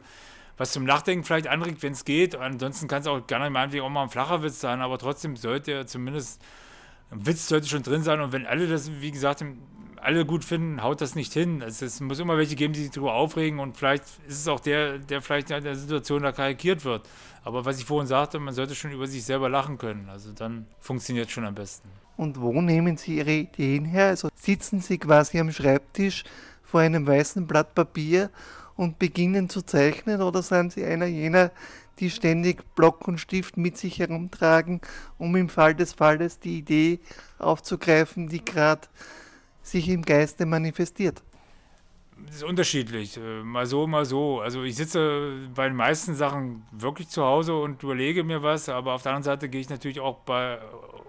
was 0.57 0.71
zum 0.71 0.85
Nachdenken 0.85 1.23
vielleicht 1.23 1.47
anregt, 1.47 1.81
wenn 1.81 1.93
es 1.93 2.05
geht. 2.05 2.35
Ansonsten 2.35 2.87
kann 2.87 3.01
es 3.01 3.07
auch 3.07 3.25
gerne 3.25 3.49
meinetwegen 3.49 3.83
auch 3.83 3.89
mal 3.89 4.03
ein 4.03 4.09
flacher 4.09 4.43
Witz 4.43 4.59
sein, 4.59 4.81
aber 4.81 4.99
trotzdem 4.99 5.35
sollte 5.37 5.71
er 5.71 5.87
zumindest, 5.87 6.39
ein 7.09 7.25
Witz 7.25 7.47
sollte 7.47 7.67
schon 7.67 7.81
drin 7.81 8.03
sein 8.03 8.21
und 8.21 8.31
wenn 8.31 8.45
alle 8.45 8.67
das, 8.67 8.91
wie 9.01 9.11
gesagt, 9.11 9.43
alle 10.01 10.25
gut 10.25 10.43
finden, 10.43 10.81
haut 10.81 11.01
das 11.01 11.15
nicht 11.15 11.33
hin. 11.33 11.61
Also 11.63 11.85
es 11.85 11.99
muss 11.99 12.19
immer 12.19 12.37
welche 12.37 12.55
geben, 12.55 12.73
die 12.73 12.81
sich 12.81 12.91
darüber 12.91 13.13
aufregen 13.13 13.59
und 13.59 13.77
vielleicht 13.77 14.03
ist 14.27 14.39
es 14.39 14.47
auch 14.47 14.59
der, 14.59 14.99
der 14.99 15.21
vielleicht 15.21 15.51
in 15.51 15.63
der 15.63 15.75
Situation 15.75 16.23
da 16.23 16.31
karikiert 16.31 16.85
wird. 16.85 17.07
Aber 17.43 17.65
was 17.65 17.79
ich 17.79 17.85
vorhin 17.85 18.07
sagte, 18.07 18.39
man 18.39 18.53
sollte 18.53 18.75
schon 18.75 18.91
über 18.91 19.07
sich 19.07 19.23
selber 19.23 19.49
lachen 19.49 19.77
können. 19.77 20.09
Also 20.09 20.31
dann 20.31 20.65
funktioniert 20.79 21.27
es 21.27 21.33
schon 21.33 21.45
am 21.45 21.55
besten. 21.55 21.89
Und 22.17 22.39
wo 22.39 22.61
nehmen 22.61 22.97
Sie 22.97 23.17
Ihre 23.17 23.31
Ideen 23.31 23.85
her? 23.85 24.07
Also 24.07 24.29
sitzen 24.35 24.79
Sie 24.79 24.97
quasi 24.97 25.39
am 25.39 25.51
Schreibtisch 25.51 26.23
vor 26.63 26.79
einem 26.79 27.05
weißen 27.05 27.45
Blatt 27.45 27.75
Papier 27.75 28.29
und 28.75 28.99
beginnen 28.99 29.49
zu 29.49 29.61
zeichnen 29.61 30.21
oder 30.21 30.41
sind 30.41 30.73
Sie 30.73 30.85
einer 30.85 31.05
jener, 31.05 31.51
die 31.99 32.09
ständig 32.09 32.63
Block 32.75 33.07
und 33.07 33.19
Stift 33.19 33.57
mit 33.57 33.77
sich 33.77 33.99
herumtragen, 33.99 34.81
um 35.17 35.35
im 35.35 35.49
Fall 35.49 35.75
des 35.75 35.93
Falles 35.93 36.39
die 36.39 36.57
Idee 36.57 36.99
aufzugreifen, 37.39 38.27
die 38.27 38.43
gerade 38.43 38.87
sich 39.65 39.89
im 39.89 40.03
Geiste 40.03 40.45
manifestiert? 40.45 41.23
Das 42.27 42.37
ist 42.37 42.43
unterschiedlich. 42.43 43.17
Äh, 43.17 43.43
mal 43.43 43.65
so, 43.65 43.87
mal 43.87 44.05
so. 44.05 44.39
Also 44.39 44.63
ich 44.63 44.75
sitze 44.75 45.49
bei 45.53 45.67
den 45.67 45.75
meisten 45.75 46.15
Sachen 46.15 46.63
wirklich 46.71 47.09
zu 47.09 47.23
Hause 47.23 47.55
und 47.55 47.83
überlege 47.83 48.23
mir 48.23 48.41
was, 48.41 48.69
aber 48.69 48.93
auf 48.93 49.03
der 49.03 49.11
anderen 49.11 49.23
Seite 49.23 49.49
gehe 49.49 49.59
ich 49.59 49.69
natürlich 49.69 49.99
auch 49.99 50.19
bei 50.19 50.59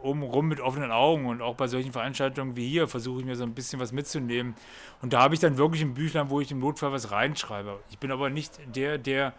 oben 0.02 0.22
rum 0.22 0.48
mit 0.48 0.60
offenen 0.60 0.90
Augen 0.90 1.26
und 1.26 1.42
auch 1.42 1.54
bei 1.54 1.68
solchen 1.68 1.92
Veranstaltungen 1.92 2.56
wie 2.56 2.68
hier 2.68 2.88
versuche 2.88 3.20
ich 3.20 3.26
mir 3.26 3.36
so 3.36 3.44
ein 3.44 3.54
bisschen 3.54 3.78
was 3.78 3.92
mitzunehmen. 3.92 4.54
Und 5.00 5.12
da 5.12 5.20
habe 5.20 5.34
ich 5.34 5.40
dann 5.40 5.58
wirklich 5.58 5.82
ein 5.82 5.94
Büchlein, 5.94 6.30
wo 6.30 6.40
ich 6.40 6.50
im 6.50 6.58
Notfall 6.58 6.92
was 6.92 7.12
reinschreibe. 7.12 7.78
Ich 7.90 7.98
bin 7.98 8.10
aber 8.10 8.30
nicht 8.30 8.58
der, 8.74 8.98
der 8.98 9.32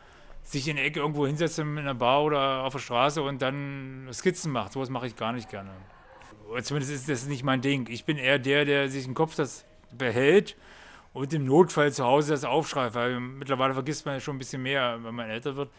sich 0.43 0.67
in 0.69 0.77
der 0.77 0.85
Ecke 0.85 1.01
irgendwo 1.01 1.27
hinsetzt 1.27 1.59
in 1.59 1.77
einer 1.77 1.93
Bar 1.93 2.23
oder 2.23 2.63
auf 2.63 2.73
der 2.73 2.79
Straße 2.79 3.21
und 3.21 3.41
dann 3.41 4.07
Skizzen 4.13 4.53
macht. 4.53 4.71
Sowas 4.71 4.89
mache 4.89 5.07
ich 5.07 5.17
gar 5.17 5.33
nicht 5.33 5.49
gerne 5.49 5.71
zumindest 6.61 6.93
ist 6.93 7.09
das 7.09 7.27
nicht 7.27 7.43
mein 7.43 7.61
Ding. 7.61 7.87
Ich 7.89 8.05
bin 8.05 8.17
eher 8.17 8.39
der, 8.39 8.65
der 8.65 8.89
sich 8.89 9.05
im 9.05 9.13
Kopf 9.13 9.35
das 9.35 9.65
behält 9.95 10.55
und 11.13 11.33
im 11.33 11.45
Notfall 11.45 11.91
zu 11.91 12.03
Hause 12.03 12.31
das 12.31 12.43
aufschreibt, 12.43 12.95
weil 12.95 13.19
mittlerweile 13.19 13.73
vergisst 13.73 14.05
man 14.05 14.15
ja 14.15 14.19
schon 14.19 14.35
ein 14.35 14.39
bisschen 14.39 14.61
mehr, 14.61 14.99
wenn 15.03 15.15
man 15.15 15.29
älter 15.29 15.55
wird. 15.55 15.69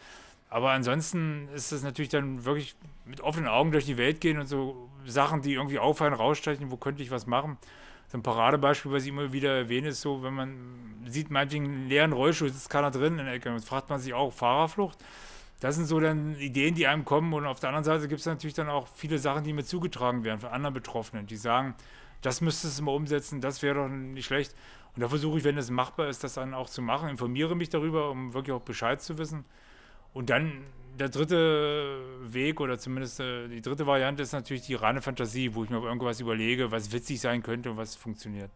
Aber 0.49 0.71
ansonsten 0.71 1.47
ist 1.53 1.71
es 1.71 1.83
natürlich 1.83 2.09
dann 2.09 2.43
wirklich 2.43 2.75
mit 3.05 3.21
offenen 3.21 3.47
Augen 3.47 3.71
durch 3.71 3.85
die 3.85 3.97
Welt 3.97 4.19
gehen 4.19 4.39
und 4.39 4.47
so 4.47 4.89
Sachen, 5.05 5.41
die 5.41 5.53
irgendwie 5.53 5.79
auffallen, 5.79 6.13
rausstechen, 6.13 6.71
wo 6.71 6.77
könnte 6.77 7.03
ich 7.03 7.11
was 7.11 7.27
machen. 7.27 7.57
So 8.07 8.17
ein 8.17 8.23
Paradebeispiel, 8.23 8.91
was 8.91 9.03
ich 9.03 9.09
immer 9.09 9.31
wieder 9.31 9.55
erwähne, 9.55 9.89
ist 9.89 10.01
so, 10.01 10.23
wenn 10.23 10.33
man 10.33 10.57
sieht, 11.05 11.29
meinetwegen 11.29 11.65
einen 11.65 11.89
leeren 11.89 12.13
Rollstuhl, 12.13 12.47
ist 12.47 12.69
keiner 12.69 12.89
drin 12.89 13.19
in 13.19 13.25
der 13.25 13.35
Ecke. 13.35 13.51
Jetzt 13.51 13.67
fragt 13.67 13.89
man 13.89 13.99
sich 13.99 14.13
auch, 14.13 14.33
Fahrerflucht 14.33 14.97
das 15.59 15.75
sind 15.75 15.85
so 15.85 15.99
dann 15.99 16.35
Ideen, 16.39 16.75
die 16.75 16.87
einem 16.87 17.05
kommen. 17.05 17.33
Und 17.33 17.45
auf 17.45 17.59
der 17.59 17.69
anderen 17.69 17.83
Seite 17.83 18.07
gibt 18.07 18.21
es 18.21 18.25
natürlich 18.25 18.53
dann 18.53 18.69
auch 18.69 18.87
viele 18.87 19.17
Sachen, 19.17 19.43
die 19.43 19.53
mir 19.53 19.63
zugetragen 19.63 20.23
werden 20.23 20.39
von 20.39 20.49
anderen 20.49 20.73
Betroffenen, 20.73 21.27
die 21.27 21.37
sagen, 21.37 21.75
das 22.21 22.41
müsstest 22.41 22.79
du 22.79 22.83
mal 22.83 22.95
umsetzen, 22.95 23.41
das 23.41 23.61
wäre 23.61 23.75
doch 23.75 23.87
nicht 23.87 24.25
schlecht. 24.25 24.55
Und 24.95 25.01
da 25.01 25.09
versuche 25.09 25.37
ich, 25.37 25.43
wenn 25.43 25.57
es 25.57 25.69
machbar 25.69 26.09
ist, 26.09 26.23
das 26.23 26.33
dann 26.33 26.53
auch 26.53 26.69
zu 26.69 26.81
machen, 26.81 27.09
informiere 27.09 27.55
mich 27.55 27.69
darüber, 27.69 28.09
um 28.09 28.33
wirklich 28.33 28.53
auch 28.53 28.61
Bescheid 28.61 29.01
zu 29.01 29.17
wissen. 29.17 29.45
Und 30.13 30.29
dann 30.29 30.65
der 30.97 31.09
dritte 31.09 32.01
Weg 32.23 32.59
oder 32.59 32.77
zumindest 32.77 33.19
äh, 33.19 33.47
die 33.47 33.61
dritte 33.61 33.85
Variante 33.87 34.23
ist 34.23 34.33
natürlich 34.33 34.63
die 34.63 34.75
reine 34.75 35.01
Fantasie, 35.01 35.53
wo 35.53 35.63
ich 35.63 35.69
mir 35.69 35.81
irgendwas 35.81 36.19
überlege, 36.19 36.71
was 36.71 36.91
witzig 36.91 37.21
sein 37.21 37.43
könnte 37.43 37.71
und 37.71 37.77
was 37.77 37.95
funktioniert. 37.95 38.49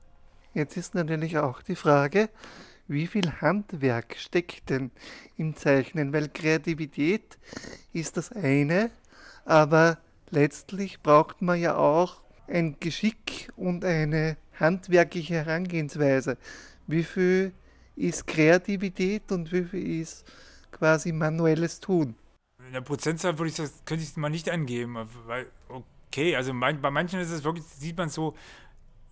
Jetzt 0.53 0.77
ist 0.77 0.93
natürlich 0.93 1.37
auch 1.37 1.61
die 1.61 1.75
Frage, 1.75 2.29
wie 2.87 3.07
viel 3.07 3.31
Handwerk 3.41 4.15
steckt 4.17 4.69
denn 4.69 4.91
im 5.37 5.55
Zeichnen? 5.55 6.13
Weil 6.13 6.29
Kreativität 6.29 7.37
ist 7.93 8.17
das 8.17 8.31
eine, 8.31 8.91
aber 9.45 9.97
letztlich 10.29 11.01
braucht 11.01 11.41
man 11.41 11.59
ja 11.59 11.75
auch 11.75 12.21
ein 12.47 12.77
Geschick 12.79 13.49
und 13.55 13.85
eine 13.85 14.37
handwerkliche 14.59 15.35
Herangehensweise. 15.35 16.37
Wie 16.87 17.03
viel 17.03 17.53
ist 17.95 18.27
Kreativität 18.27 19.31
und 19.31 19.51
wie 19.51 19.63
viel 19.63 20.01
ist 20.01 20.25
quasi 20.71 21.11
manuelles 21.11 21.79
Tun? 21.79 22.15
In 22.65 22.73
der 22.73 22.81
Prozentzahl 22.81 23.37
würde 23.37 23.49
ich 23.49 23.55
das, 23.55 23.83
könnte 23.85 24.03
ich 24.03 24.09
es 24.09 24.17
mal 24.17 24.29
nicht 24.29 24.49
angeben, 24.49 24.97
weil, 25.25 25.47
okay, 25.69 26.35
also 26.35 26.53
bei 26.53 26.91
manchen 26.91 27.19
ist 27.19 27.29
es 27.29 27.43
wirklich, 27.43 27.65
sieht 27.65 27.97
man 27.97 28.09
so, 28.09 28.35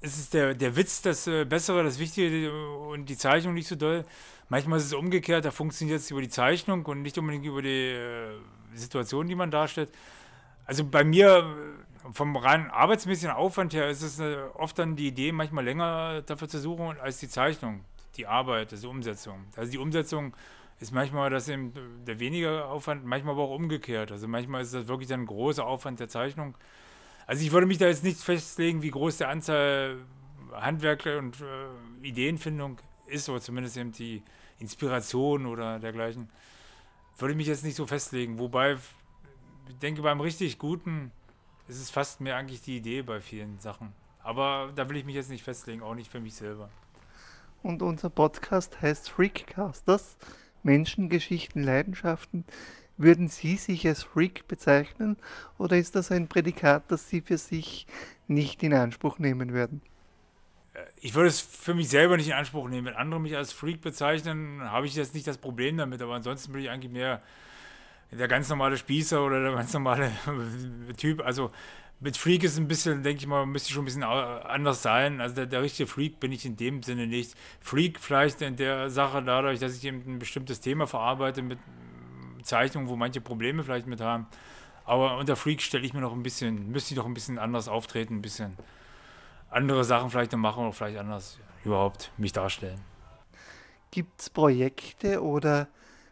es 0.01 0.17
ist 0.17 0.33
der, 0.33 0.55
der 0.55 0.75
Witz 0.75 1.01
das 1.01 1.27
äh, 1.27 1.45
Bessere, 1.45 1.83
das 1.83 1.99
Wichtige 1.99 2.51
und 2.51 3.07
die 3.07 3.17
Zeichnung 3.17 3.53
nicht 3.53 3.67
so 3.67 3.75
doll. 3.75 4.03
Manchmal 4.49 4.79
ist 4.79 4.85
es 4.85 4.93
umgekehrt, 4.93 5.45
da 5.45 5.51
funktioniert 5.51 5.99
es 5.99 6.11
über 6.11 6.21
die 6.21 6.29
Zeichnung 6.29 6.85
und 6.85 7.03
nicht 7.03 7.17
unbedingt 7.17 7.45
über 7.45 7.61
die 7.61 7.91
äh, 7.91 8.31
Situation, 8.73 9.27
die 9.27 9.35
man 9.35 9.51
darstellt. 9.51 9.91
Also 10.65 10.83
bei 10.83 11.03
mir, 11.03 11.55
vom 12.11 12.35
rein 12.35 12.69
arbeitsmäßigen 12.71 13.33
Aufwand 13.33 13.73
her, 13.73 13.89
ist 13.89 14.01
es 14.01 14.19
äh, 14.19 14.37
oft 14.55 14.77
dann 14.79 14.95
die 14.95 15.07
Idee, 15.07 15.31
manchmal 15.31 15.63
länger 15.63 16.23
dafür 16.23 16.49
zu 16.49 16.59
suchen, 16.59 16.99
als 16.99 17.19
die 17.19 17.29
Zeichnung, 17.29 17.85
die 18.17 18.25
Arbeit, 18.25 18.71
also 18.71 18.89
Umsetzung. 18.89 19.45
Also 19.55 19.71
die 19.71 19.77
Umsetzung 19.77 20.35
ist 20.79 20.91
manchmal 20.91 21.29
das 21.29 21.47
eben 21.47 21.73
der 22.07 22.19
weniger 22.19 22.65
Aufwand, 22.67 23.05
manchmal 23.05 23.35
aber 23.35 23.43
auch 23.43 23.55
umgekehrt. 23.55 24.11
Also 24.11 24.27
manchmal 24.27 24.63
ist 24.63 24.73
das 24.73 24.87
wirklich 24.87 25.09
dann 25.09 25.21
ein 25.21 25.25
großer 25.27 25.63
Aufwand 25.63 25.99
der 25.99 26.09
Zeichnung 26.09 26.55
also 27.31 27.45
ich 27.45 27.53
würde 27.53 27.65
mich 27.65 27.77
da 27.77 27.87
jetzt 27.87 28.03
nicht 28.03 28.19
festlegen, 28.19 28.81
wie 28.81 28.91
groß 28.91 29.19
die 29.19 29.23
Anzahl 29.23 29.99
Handwerker 30.51 31.17
und 31.17 31.39
äh, 31.39 32.05
Ideenfindung 32.05 32.77
ist, 33.07 33.29
oder 33.29 33.39
zumindest 33.39 33.77
eben 33.77 33.93
die 33.93 34.21
Inspiration 34.59 35.45
oder 35.45 35.79
dergleichen. 35.79 36.29
Würde 37.17 37.33
mich 37.35 37.47
jetzt 37.47 37.63
nicht 37.63 37.77
so 37.77 37.87
festlegen. 37.87 38.37
Wobei, 38.37 38.75
ich 39.69 39.77
denke, 39.77 40.01
beim 40.01 40.19
richtig 40.19 40.59
Guten 40.59 41.13
ist 41.69 41.79
es 41.79 41.89
fast 41.89 42.19
mehr 42.19 42.35
eigentlich 42.35 42.63
die 42.63 42.75
Idee 42.75 43.01
bei 43.01 43.21
vielen 43.21 43.59
Sachen. 43.59 43.93
Aber 44.21 44.73
da 44.75 44.89
will 44.89 44.97
ich 44.97 45.05
mich 45.05 45.15
jetzt 45.15 45.29
nicht 45.29 45.45
festlegen, 45.45 45.83
auch 45.83 45.95
nicht 45.95 46.11
für 46.11 46.19
mich 46.19 46.33
selber. 46.33 46.69
Und 47.63 47.81
unser 47.81 48.09
Podcast 48.09 48.81
heißt 48.81 49.09
Freakcasters. 49.09 50.17
Menschen, 50.63 51.07
Geschichten, 51.07 51.63
Leidenschaften, 51.63 52.45
würden 53.01 53.27
Sie 53.27 53.55
sich 53.57 53.87
als 53.87 54.03
Freak 54.03 54.47
bezeichnen 54.47 55.17
oder 55.57 55.77
ist 55.77 55.95
das 55.95 56.11
ein 56.11 56.27
Prädikat, 56.27 56.83
das 56.89 57.09
Sie 57.09 57.21
für 57.21 57.37
sich 57.37 57.87
nicht 58.27 58.63
in 58.63 58.73
Anspruch 58.73 59.19
nehmen 59.19 59.53
würden? 59.53 59.81
Äh, 60.73 60.79
ich 60.99 61.13
würde 61.13 61.29
es 61.29 61.41
für 61.41 61.73
mich 61.73 61.89
selber 61.89 62.17
nicht 62.17 62.27
in 62.27 62.33
Anspruch 62.33 62.69
nehmen. 62.69 62.87
Wenn 62.87 62.95
andere 62.95 63.19
mich 63.19 63.35
als 63.35 63.51
Freak 63.51 63.81
bezeichnen, 63.81 64.61
habe 64.61 64.85
ich 64.85 64.95
jetzt 64.95 65.13
nicht 65.13 65.27
das 65.27 65.37
Problem 65.37 65.77
damit, 65.77 66.01
aber 66.01 66.15
ansonsten 66.15 66.51
bin 66.51 66.61
ich 66.61 66.69
eigentlich 66.69 66.91
mehr 66.91 67.21
der 68.11 68.27
ganz 68.27 68.49
normale 68.49 68.77
Spießer 68.77 69.23
oder 69.23 69.41
der 69.41 69.53
ganz 69.53 69.73
normale 69.73 70.11
Typ. 70.97 71.21
Also 71.21 71.51
mit 72.01 72.17
Freak 72.17 72.43
ist 72.43 72.57
ein 72.57 72.67
bisschen, 72.67 73.03
denke 73.03 73.21
ich 73.21 73.27
mal, 73.27 73.45
müsste 73.45 73.71
schon 73.71 73.83
ein 73.83 73.85
bisschen 73.85 74.03
anders 74.03 74.81
sein. 74.81 75.21
Also 75.21 75.35
der, 75.35 75.45
der, 75.45 75.61
richtige 75.61 75.87
Freak 75.87 76.19
bin 76.19 76.31
ich 76.31 76.45
in 76.45 76.57
dem 76.57 76.81
Sinne 76.83 77.07
nicht. 77.07 77.35
Freak 77.61 77.99
vielleicht 77.99 78.41
in 78.41 78.55
der 78.55 78.89
Sache 78.89 79.21
dadurch, 79.23 79.59
dass 79.59 79.77
ich 79.77 79.85
eben 79.85 80.01
ein 80.07 80.19
bestimmtes 80.19 80.59
Thema 80.59 80.87
verarbeite 80.87 81.41
mit 81.43 81.59
Zeichnungen, 82.43 82.89
wo 82.89 82.95
manche 82.95 83.21
Probleme 83.21 83.63
vielleicht 83.63 83.87
mit 83.87 84.01
haben. 84.01 84.27
Aber 84.85 85.17
unter 85.17 85.35
Freak 85.35 85.61
stelle 85.61 85.85
ich 85.85 85.93
mir 85.93 86.01
noch 86.01 86.13
ein 86.13 86.23
bisschen, 86.23 86.71
müsste 86.71 86.93
ich 86.93 86.97
noch 86.97 87.05
ein 87.05 87.13
bisschen 87.13 87.37
anders 87.37 87.67
auftreten, 87.67 88.17
ein 88.17 88.21
bisschen 88.21 88.57
andere 89.49 89.83
Sachen 89.83 90.09
vielleicht 90.09 90.31
noch 90.31 90.39
machen 90.39 90.63
oder 90.63 90.73
vielleicht 90.73 90.97
anders 90.97 91.37
überhaupt 91.63 92.11
mich 92.17 92.31
darstellen. 92.31 92.81
Gibt 93.91 94.21
es 94.21 94.29
Projekte 94.29 95.21
oder 95.21 95.67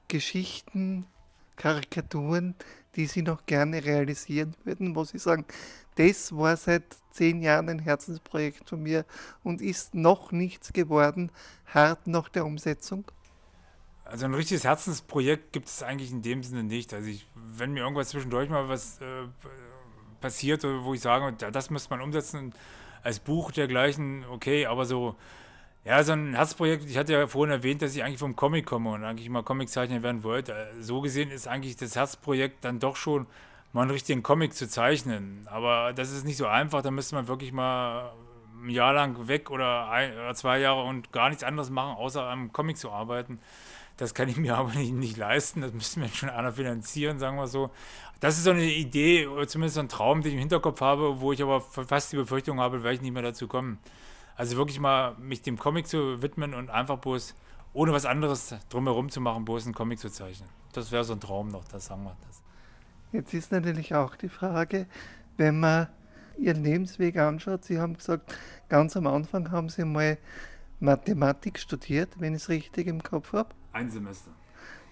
Geschichten, 0.07 1.05
Karikaturen, 1.55 2.55
die 2.95 3.05
Sie 3.05 3.21
noch 3.21 3.45
gerne 3.45 3.83
realisieren 3.83 4.55
würden, 4.63 4.95
wo 4.95 5.03
Sie 5.03 5.19
sagen, 5.19 5.45
das 5.95 6.35
war 6.35 6.55
seit 6.57 6.83
zehn 7.11 7.41
Jahren 7.41 7.69
ein 7.69 7.79
Herzensprojekt 7.79 8.69
von 8.69 8.81
mir 8.81 9.05
und 9.43 9.61
ist 9.61 9.95
noch 9.95 10.31
nichts 10.31 10.73
geworden, 10.73 11.31
hart 11.65 12.07
nach 12.07 12.29
der 12.29 12.45
Umsetzung? 12.45 13.05
Also 14.11 14.25
ein 14.25 14.33
richtiges 14.33 14.63
Herzensprojekt 14.63 15.53
gibt 15.53 15.67
es 15.67 15.83
eigentlich 15.83 16.11
in 16.11 16.21
dem 16.21 16.41
Sinne 16.43 16.63
nicht. 16.63 16.93
Also 16.93 17.07
ich, 17.07 17.27
wenn 17.35 17.73
mir 17.73 17.81
irgendwas 17.81 18.09
zwischendurch 18.09 18.49
mal 18.49 18.67
was 18.67 18.99
äh, 19.01 19.27
passiert, 20.19 20.63
wo 20.63 20.93
ich 20.93 21.01
sage, 21.01 21.35
das 21.51 21.69
müsste 21.69 21.91
man 21.91 22.01
umsetzen 22.01 22.53
als 23.03 23.19
Buch 23.19 23.51
dergleichen, 23.51 24.25
okay, 24.29 24.65
aber 24.65 24.85
so, 24.85 25.15
ja, 25.85 26.03
so 26.03 26.13
ein 26.13 26.33
Herzprojekt, 26.33 26.89
ich 26.89 26.97
hatte 26.97 27.13
ja 27.13 27.27
vorhin 27.27 27.51
erwähnt, 27.51 27.81
dass 27.81 27.95
ich 27.95 28.03
eigentlich 28.03 28.19
vom 28.19 28.35
Comic 28.35 28.65
komme 28.65 28.91
und 28.91 29.03
eigentlich 29.03 29.29
mal 29.29 29.43
Comiczeichner 29.43 30.03
werden 30.03 30.23
wollte. 30.23 30.69
So 30.79 31.01
gesehen 31.01 31.31
ist 31.31 31.47
eigentlich 31.47 31.77
das 31.77 31.95
Herzprojekt 31.95 32.65
dann 32.65 32.79
doch 32.79 32.95
schon 32.95 33.27
mal 33.73 33.83
einen 33.83 33.91
richtigen 33.91 34.23
Comic 34.23 34.53
zu 34.53 34.67
zeichnen. 34.67 35.47
Aber 35.49 35.93
das 35.93 36.11
ist 36.11 36.25
nicht 36.25 36.37
so 36.37 36.47
einfach, 36.47 36.81
da 36.81 36.91
müsste 36.91 37.15
man 37.15 37.27
wirklich 37.27 37.53
mal 37.53 38.11
ein 38.61 38.69
Jahr 38.69 38.93
lang 38.93 39.27
weg 39.27 39.51
oder, 39.51 39.89
ein, 39.89 40.13
oder 40.13 40.35
zwei 40.35 40.59
Jahre 40.59 40.83
und 40.83 41.11
gar 41.11 41.29
nichts 41.29 41.43
anderes 41.43 41.69
machen, 41.69 41.95
außer 41.95 42.23
am 42.23 42.51
Comic 42.51 42.77
zu 42.77 42.91
arbeiten. 42.91 43.39
Das 43.99 44.13
kann 44.13 44.29
ich 44.29 44.37
mir 44.37 44.55
aber 44.57 44.73
nicht, 44.73 44.93
nicht 44.93 45.17
leisten. 45.17 45.61
Das 45.61 45.73
müsste 45.73 45.99
mir 45.99 46.07
schon 46.07 46.29
einer 46.29 46.53
finanzieren, 46.53 47.19
sagen 47.19 47.37
wir 47.37 47.47
so. 47.47 47.69
Das 48.21 48.37
ist 48.37 48.45
so 48.45 48.51
eine 48.51 48.63
Idee, 48.63 49.27
oder 49.27 49.47
zumindest 49.47 49.75
so 49.75 49.81
ein 49.81 49.89
Traum, 49.89 50.21
den 50.21 50.29
ich 50.29 50.33
im 50.33 50.39
Hinterkopf 50.39 50.81
habe, 50.81 51.21
wo 51.21 51.31
ich 51.31 51.41
aber 51.41 51.61
fast 51.61 52.11
die 52.11 52.17
Befürchtung 52.17 52.59
habe, 52.59 52.83
werde 52.83 52.95
ich 52.95 53.01
nicht 53.01 53.13
mehr 53.13 53.23
dazu 53.23 53.47
kommen. 53.47 53.77
Also 54.35 54.57
wirklich 54.57 54.79
mal 54.79 55.15
mich 55.19 55.41
dem 55.41 55.57
Comic 55.57 55.87
zu 55.87 56.21
widmen 56.21 56.53
und 56.53 56.69
einfach 56.69 56.97
bloß, 56.97 57.35
ohne 57.73 57.91
was 57.91 58.05
anderes 58.05 58.55
drumherum 58.69 59.09
zu 59.09 59.21
machen, 59.21 59.45
bloß 59.45 59.65
einen 59.65 59.75
Comic 59.75 59.99
zu 59.99 60.09
zeichnen. 60.09 60.49
Das 60.73 60.91
wäre 60.91 61.03
so 61.03 61.13
ein 61.13 61.19
Traum 61.19 61.49
noch, 61.49 61.65
das 61.65 61.87
sagen 61.87 62.03
wir 62.03 62.15
das. 62.25 62.41
Jetzt 63.11 63.33
ist 63.33 63.51
natürlich 63.51 63.95
auch 63.95 64.15
die 64.15 64.29
Frage, 64.29 64.85
wenn 65.37 65.59
man 65.59 65.87
Ihren 66.37 66.63
Lebensweg 66.63 67.17
anschaut, 67.17 67.65
Sie 67.65 67.79
haben 67.79 67.97
gesagt, 67.97 68.33
ganz 68.69 68.95
am 68.95 69.07
Anfang 69.07 69.51
haben 69.51 69.67
Sie 69.67 69.83
mal 69.83 70.17
Mathematik 70.79 71.59
studiert, 71.59 72.09
wenn 72.19 72.33
ich 72.33 72.43
es 72.43 72.49
richtig 72.49 72.87
im 72.87 73.03
Kopf 73.03 73.33
habe. 73.33 73.49
Ein 73.79 73.89
Semester. 73.89 74.31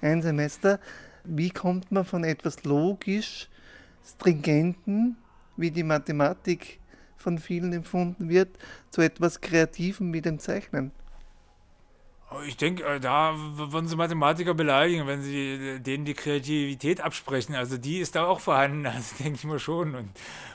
Ein 0.01 0.21
Semester. 0.21 0.79
Wie 1.25 1.49
kommt 1.49 1.91
man 1.91 2.05
von 2.05 2.23
etwas 2.23 2.63
logisch 2.63 3.49
stringenten, 4.05 5.17
wie 5.57 5.71
die 5.71 5.83
Mathematik 5.83 6.79
von 7.17 7.37
vielen 7.37 7.73
empfunden 7.73 8.29
wird, 8.29 8.57
zu 8.89 9.01
etwas 9.01 9.41
Kreativem 9.41 10.13
wie 10.13 10.21
dem 10.21 10.39
Zeichnen? 10.39 10.91
Oh, 12.31 12.39
ich 12.47 12.55
denke, 12.55 12.85
äh, 12.85 13.01
da 13.01 13.33
würden 13.35 13.89
sie 13.89 13.97
Mathematiker 13.97 14.53
beleidigen, 14.53 15.05
wenn 15.05 15.21
sie 15.21 15.55
äh, 15.55 15.79
denen 15.79 16.05
die 16.05 16.13
Kreativität 16.13 17.01
absprechen. 17.01 17.55
Also 17.55 17.77
die 17.77 17.99
ist 17.99 18.15
da 18.15 18.25
auch 18.25 18.39
vorhanden, 18.39 18.85
also 18.85 19.21
denke 19.21 19.35
ich 19.35 19.43
mir 19.43 19.59
schon. 19.59 19.95
Und 19.95 20.09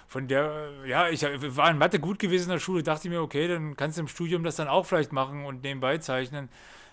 von 0.08 0.26
der, 0.26 0.70
äh, 0.84 0.88
ja, 0.88 1.10
ich 1.10 1.22
war 1.22 1.70
in 1.70 1.76
Mathe 1.76 2.00
gut 2.00 2.18
gewesen 2.18 2.44
in 2.44 2.52
der 2.52 2.60
Schule, 2.60 2.82
dachte 2.82 3.08
ich 3.08 3.10
mir, 3.10 3.20
okay, 3.20 3.46
dann 3.46 3.76
kannst 3.76 3.98
du 3.98 4.02
im 4.02 4.08
Studium 4.08 4.42
das 4.42 4.56
dann 4.56 4.68
auch 4.68 4.86
vielleicht 4.86 5.12
machen 5.12 5.44
und 5.44 5.62
nebenbei 5.62 5.98
zeichnen. 5.98 6.48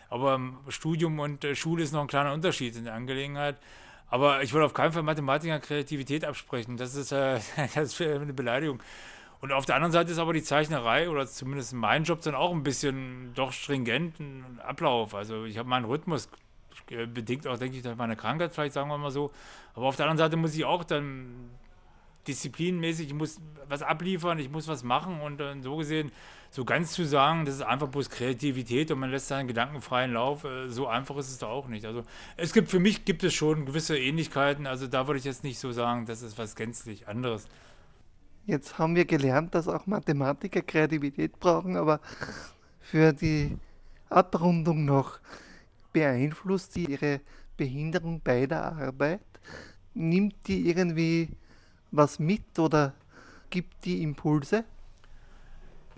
Aber 0.10 0.40
Studium 0.70 1.20
und 1.20 1.46
Schule 1.54 1.84
ist 1.84 1.94
noch 1.94 2.02
ein 2.02 2.08
kleiner 2.08 2.34
Unterschied 2.34 2.76
in 2.76 2.86
der 2.86 2.94
Angelegenheit. 2.94 3.58
Aber 4.10 4.42
ich 4.42 4.54
würde 4.54 4.66
auf 4.66 4.74
keinen 4.74 4.92
Fall 4.92 5.04
Mathematiker 5.04 5.60
Kreativität 5.60 6.26
absprechen. 6.26 6.78
Das 6.78 6.96
ist, 6.96 7.12
äh, 7.12 7.40
das 7.76 8.00
ist 8.00 8.02
eine 8.02 8.34
Beleidigung. 8.34 8.82
Und 9.42 9.54
auf 9.54 9.66
der 9.66 9.76
anderen 9.76 9.94
Seite 9.94 10.12
ist 10.12 10.18
aber 10.18 10.34
die 10.34 10.44
Zeichnerei 10.44 11.10
oder 11.10 11.26
zumindest 11.26 11.74
mein 11.74 12.04
Job 12.04 12.22
dann 12.22 12.36
auch 12.36 12.52
ein 12.52 12.64
bisschen 12.64 13.32
doch 13.36 13.54
stringent 13.54 14.20
ein 14.20 14.60
Ablauf. 14.60 15.16
Also 15.16 15.46
ich 15.46 15.58
habe 15.58 15.70
meinen 15.70 15.86
Rhythmus 15.86 16.28
äh, 16.90 17.06
bedingt 17.06 17.48
auch, 17.48 17.58
denke 17.58 17.78
ich, 17.78 17.84
durch 17.84 17.96
meine 17.96 18.16
Krankheit, 18.16 18.54
vielleicht 18.54 18.74
sagen 18.74 18.90
wir 18.90 18.98
mal 18.98 19.12
so. 19.12 19.32
Aber 19.76 19.86
auf 19.86 19.96
der 19.96 20.08
anderen 20.08 20.18
Seite 20.18 20.36
muss 20.36 20.56
ich 20.56 20.66
auch 20.66 20.84
dann 20.84 21.52
disziplinmäßig, 22.28 23.08
ich 23.08 23.14
muss 23.14 23.40
was 23.68 23.82
abliefern, 23.82 24.40
ich 24.40 24.50
muss 24.50 24.68
was 24.68 24.84
machen 24.84 25.22
und 25.22 25.38
dann 25.40 25.64
so 25.64 25.78
gesehen, 25.78 26.12
so 26.52 26.66
ganz 26.66 26.94
zu 26.94 27.06
sagen, 27.06 27.46
das 27.46 27.56
ist 27.56 27.62
einfach 27.62 27.88
bloß 27.88 28.10
Kreativität 28.10 28.92
und 28.92 29.00
man 29.00 29.12
lässt 29.12 29.28
seinen 29.28 29.48
Gedanken 29.48 29.82
freien 29.82 30.14
Lauf, 30.14 30.44
äh, 30.44 30.70
so 30.70 30.88
einfach 30.88 31.18
ist 31.18 31.30
es 31.30 31.38
da 31.38 31.48
auch 31.48 31.68
nicht. 31.68 31.86
Also 31.86 32.04
es 32.38 32.54
gibt, 32.54 32.70
für 32.70 32.80
mich 32.80 33.06
gibt 33.06 33.24
es 33.24 33.34
schon 33.34 33.66
gewisse 33.66 33.98
Ähnlichkeiten, 33.98 34.68
also 34.68 34.88
da 34.88 35.08
würde 35.08 35.20
ich 35.20 35.26
jetzt 35.26 35.44
nicht 35.44 35.60
so 35.60 35.72
sagen, 35.72 36.06
das 36.06 36.22
ist 36.22 36.38
was 36.38 36.56
gänzlich 36.56 37.08
anderes. 37.08 37.48
Jetzt 38.46 38.80
haben 38.80 38.96
wir 38.96 39.06
gelernt, 39.06 39.54
dass 39.54 39.68
auch 39.68 39.86
Mathematiker 39.86 40.62
Kreativität 40.62 41.40
brauchen, 41.40 41.78
aber 41.78 42.00
für 42.80 43.14
die 43.14 43.58
Abrundung 44.10 44.86
noch 44.86 45.20
beeinflusst 45.94 46.76
die 46.76 46.86
ihre 46.86 47.22
Behinderung 47.58 48.22
bei 48.24 48.48
der 48.48 48.64
Arbeit? 48.64 49.22
Nimmt 49.94 50.36
die 50.48 50.68
irgendwie 50.68 51.30
was 51.92 52.20
mit 52.20 52.58
oder 52.58 52.94
gibt 53.50 53.86
die 53.86 54.02
Impulse? 54.02 54.64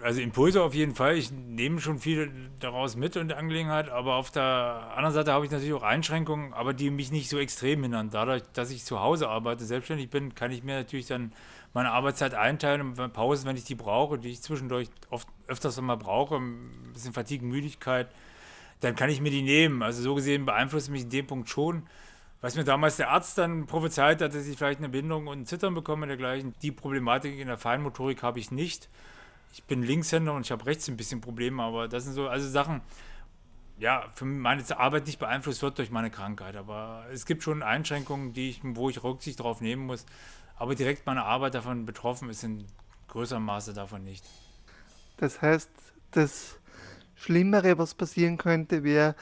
Also 0.04 0.22
Impulse 0.22 0.64
auf 0.64 0.74
jeden 0.74 0.96
Fall. 0.96 1.18
Ich 1.18 1.32
nehme 1.32 1.80
schon 1.80 2.00
viel 2.00 2.32
daraus 2.60 2.96
mit 2.96 3.16
der 3.16 3.38
Angelegenheit, 3.38 3.90
aber 3.90 4.16
auf 4.16 4.32
der 4.32 4.92
anderen 4.96 5.14
Seite 5.14 5.32
habe 5.32 5.46
ich 5.46 5.52
natürlich 5.52 5.74
auch 5.74 5.84
Einschränkungen, 5.84 6.54
aber 6.54 6.74
die 6.74 6.90
mich 6.90 7.12
nicht 7.12 7.30
so 7.30 7.38
extrem 7.38 7.84
hindern. 7.84 8.10
Dadurch, 8.10 8.44
dass 8.54 8.72
ich 8.72 8.84
zu 8.84 9.00
Hause 9.00 9.30
arbeite, 9.30 9.66
selbstständig 9.66 10.10
bin, 10.10 10.34
kann 10.34 10.52
ich 10.52 10.64
mir 10.64 10.76
natürlich 10.76 11.08
dann 11.08 11.34
meine 11.74 11.92
Arbeitszeit 11.92 12.34
einteilen 12.34 12.82
und 12.98 13.14
Pausen, 13.14 13.48
wenn 13.48 13.56
ich 13.56 13.64
die 13.64 13.76
brauche, 13.76 14.18
die 14.18 14.30
ich 14.30 14.42
zwischendurch 14.42 14.90
oft 15.10 15.28
öfters 15.48 15.80
mal 15.80 15.96
brauche, 15.96 16.36
ein 16.36 16.92
bisschen 16.94 17.14
Fatigue, 17.14 17.48
Müdigkeit, 17.48 18.10
dann 18.82 18.96
kann 18.96 19.10
ich 19.10 19.22
mir 19.22 19.32
die 19.32 19.44
nehmen. 19.44 19.82
Also 19.84 20.02
so 20.02 20.16
gesehen 20.16 20.46
beeinflusst 20.46 20.90
mich 20.90 21.04
in 21.04 21.10
dem 21.10 21.28
Punkt 21.28 21.50
schon. 21.50 21.84
Was 22.42 22.56
mir 22.56 22.64
damals 22.64 22.98
der 22.98 23.12
Arzt 23.12 23.38
dann 23.38 23.68
prophezeit 23.68 24.22
hat, 24.22 24.34
dass 24.34 24.48
ich 24.48 24.58
vielleicht 24.58 24.80
eine 24.80 24.90
Bindung 24.90 25.28
und 25.28 25.42
ein 25.42 25.46
Zittern 25.46 25.76
bekomme 25.76 26.04
und 26.04 26.08
dergleichen, 26.08 26.56
die 26.64 26.72
Problematik 26.72 27.38
in 27.38 27.48
der 27.48 27.58
Feinmotorik 27.58 28.24
habe 28.24 28.40
ich 28.40 28.50
nicht. 28.50 28.90
Ich 29.54 29.64
bin 29.64 29.84
Linkshänder 29.84 30.34
und 30.34 30.46
ich 30.46 30.52
habe 30.52 30.66
rechts 30.66 30.88
ein 30.88 30.98
bisschen 30.98 31.22
Probleme, 31.22 31.62
aber 31.62 31.88
das 31.88 32.06
sind 32.06 32.14
so 32.14 32.28
also 32.28 32.48
Sachen, 32.48 32.82
ja, 33.80 34.06
für 34.14 34.26
meine 34.26 34.64
Arbeit 34.78 35.08
nicht 35.08 35.20
beeinflusst 35.20 35.62
wird 35.62 35.78
durch 35.78 35.90
meine 35.90 36.12
Krankheit. 36.12 36.56
Aber 36.56 37.06
es 37.12 37.26
gibt 37.26 37.44
schon 37.44 37.64
Einschränkungen, 37.64 38.32
die 38.32 38.52
ich, 38.52 38.62
wo 38.64 38.90
ich 38.90 39.04
Rücksicht 39.04 39.40
darauf 39.40 39.60
nehmen 39.60 39.86
muss. 39.88 40.06
Aber 40.56 40.76
direkt 40.76 41.06
meine 41.06 41.24
Arbeit 41.24 41.56
davon 41.56 41.86
betroffen 41.86 42.30
ist 42.30 42.44
in 42.44 42.66
größerem 43.08 43.44
Maße 43.44 43.74
davon 43.74 44.04
nicht. 44.04 44.24
Das 45.18 45.42
heißt, 45.42 45.70
das 46.12 46.60
Schlimmere, 47.16 47.78
was 47.78 47.96
passieren 47.96 48.38
könnte, 48.38 48.84
wäre, 48.84 49.16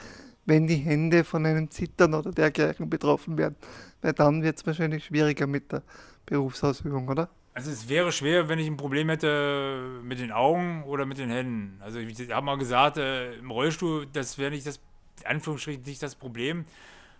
wenn 0.46 0.68
die 0.68 0.76
Hände 0.76 1.24
von 1.24 1.46
einem 1.46 1.72
Zittern 1.72 2.14
oder 2.14 2.32
dergleichen 2.32 2.90
betroffen 2.90 3.38
wären. 3.38 3.56
Weil 4.02 4.14
dann 4.14 4.44
wird 4.44 4.58
es 4.58 4.66
wahrscheinlich 4.66 5.06
schwieriger 5.06 5.48
mit 5.48 5.72
der 5.72 5.84
Berufsausübung, 6.26 7.08
oder? 7.08 7.30
Also 7.60 7.72
es 7.72 7.90
wäre 7.90 8.14
schwer, 8.14 8.48
wenn 8.48 8.58
ich 8.58 8.68
ein 8.68 8.78
Problem 8.78 9.10
hätte 9.10 10.00
mit 10.02 10.18
den 10.18 10.32
Augen 10.32 10.86
oder 10.86 11.06
mit 11.06 11.18
den 11.18 11.30
Händen. 11.30 11.78
Also 11.82 12.00
ich 12.00 12.32
habe 12.32 12.46
mal 12.46 12.58
gesagt, 12.58 12.96
äh, 12.96 13.34
im 13.34 13.52
Rollstuhl, 13.52 14.08
das 14.14 14.38
wäre 14.38 14.52
nicht 14.52 14.66
das, 14.66 14.80
Anführungsstrichen, 15.26 15.84
nicht 15.84 16.02
das 16.02 16.16
Problem. 16.16 16.64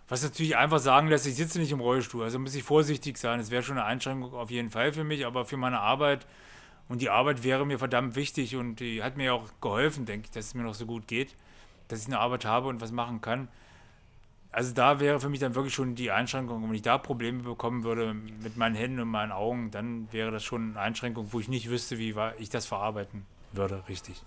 Was 0.08 0.22
natürlich 0.22 0.56
einfach 0.56 0.78
sagen 0.78 1.08
lässt, 1.08 1.26
ich 1.26 1.34
sitze 1.34 1.58
nicht 1.58 1.72
im 1.72 1.80
Rollstuhl, 1.80 2.24
also 2.24 2.38
muss 2.38 2.54
ich 2.54 2.62
vorsichtig 2.62 3.18
sein. 3.18 3.38
Es 3.38 3.50
wäre 3.50 3.62
schon 3.62 3.76
eine 3.76 3.84
Einschränkung 3.84 4.32
auf 4.32 4.50
jeden 4.50 4.70
Fall 4.70 4.94
für 4.94 5.04
mich, 5.04 5.26
aber 5.26 5.44
für 5.44 5.58
meine 5.58 5.80
Arbeit 5.80 6.26
und 6.88 7.02
die 7.02 7.10
Arbeit 7.10 7.44
wäre 7.44 7.66
mir 7.66 7.78
verdammt 7.78 8.16
wichtig 8.16 8.56
und 8.56 8.80
die 8.80 9.02
hat 9.02 9.18
mir 9.18 9.34
auch 9.34 9.46
geholfen, 9.60 10.06
denke 10.06 10.24
ich, 10.24 10.30
dass 10.30 10.46
es 10.46 10.54
mir 10.54 10.62
noch 10.62 10.72
so 10.72 10.86
gut 10.86 11.06
geht, 11.06 11.36
dass 11.88 12.00
ich 12.00 12.06
eine 12.06 12.18
Arbeit 12.18 12.46
habe 12.46 12.68
und 12.68 12.80
was 12.80 12.92
machen 12.92 13.20
kann. 13.20 13.48
Also 14.52 14.74
da 14.74 14.98
wäre 14.98 15.20
für 15.20 15.28
mich 15.28 15.40
dann 15.40 15.54
wirklich 15.54 15.74
schon 15.74 15.94
die 15.94 16.10
Einschränkung. 16.10 16.62
Wenn 16.62 16.74
ich 16.74 16.82
da 16.82 16.98
Probleme 16.98 17.42
bekommen 17.42 17.84
würde 17.84 18.14
mit 18.14 18.56
meinen 18.56 18.74
Händen 18.74 19.00
und 19.00 19.08
meinen 19.08 19.30
Augen, 19.30 19.70
dann 19.70 20.12
wäre 20.12 20.32
das 20.32 20.42
schon 20.42 20.70
eine 20.70 20.80
Einschränkung, 20.80 21.28
wo 21.30 21.38
ich 21.38 21.48
nicht 21.48 21.70
wüsste, 21.70 21.98
wie 21.98 22.14
ich 22.38 22.50
das 22.50 22.66
verarbeiten 22.66 23.26
würde, 23.52 23.84
richtig. 23.88 24.22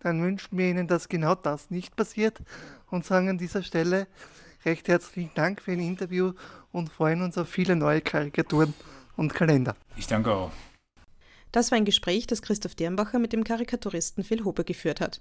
Dann 0.00 0.22
wünschen 0.22 0.56
wir 0.56 0.68
Ihnen, 0.68 0.86
dass 0.86 1.08
genau 1.08 1.34
das 1.34 1.70
nicht 1.70 1.96
passiert 1.96 2.38
und 2.90 3.04
sagen 3.04 3.28
an 3.28 3.38
dieser 3.38 3.62
Stelle, 3.62 4.06
recht 4.64 4.86
herzlichen 4.86 5.30
Dank 5.34 5.62
für 5.62 5.72
ein 5.72 5.80
Interview 5.80 6.32
und 6.72 6.92
freuen 6.92 7.22
uns 7.22 7.36
auf 7.36 7.48
viele 7.48 7.74
neue 7.74 8.02
Karikaturen 8.02 8.74
und 9.16 9.34
Kalender. 9.34 9.74
Ich 9.96 10.06
danke 10.06 10.32
auch. 10.32 10.52
Das 11.52 11.70
war 11.70 11.78
ein 11.78 11.84
Gespräch, 11.84 12.26
das 12.26 12.42
Christoph 12.42 12.74
Dirnbacher 12.74 13.18
mit 13.18 13.32
dem 13.32 13.44
Karikaturisten 13.44 14.24
Phil 14.24 14.44
Hoppe 14.44 14.64
geführt 14.64 15.00
hat. 15.00 15.20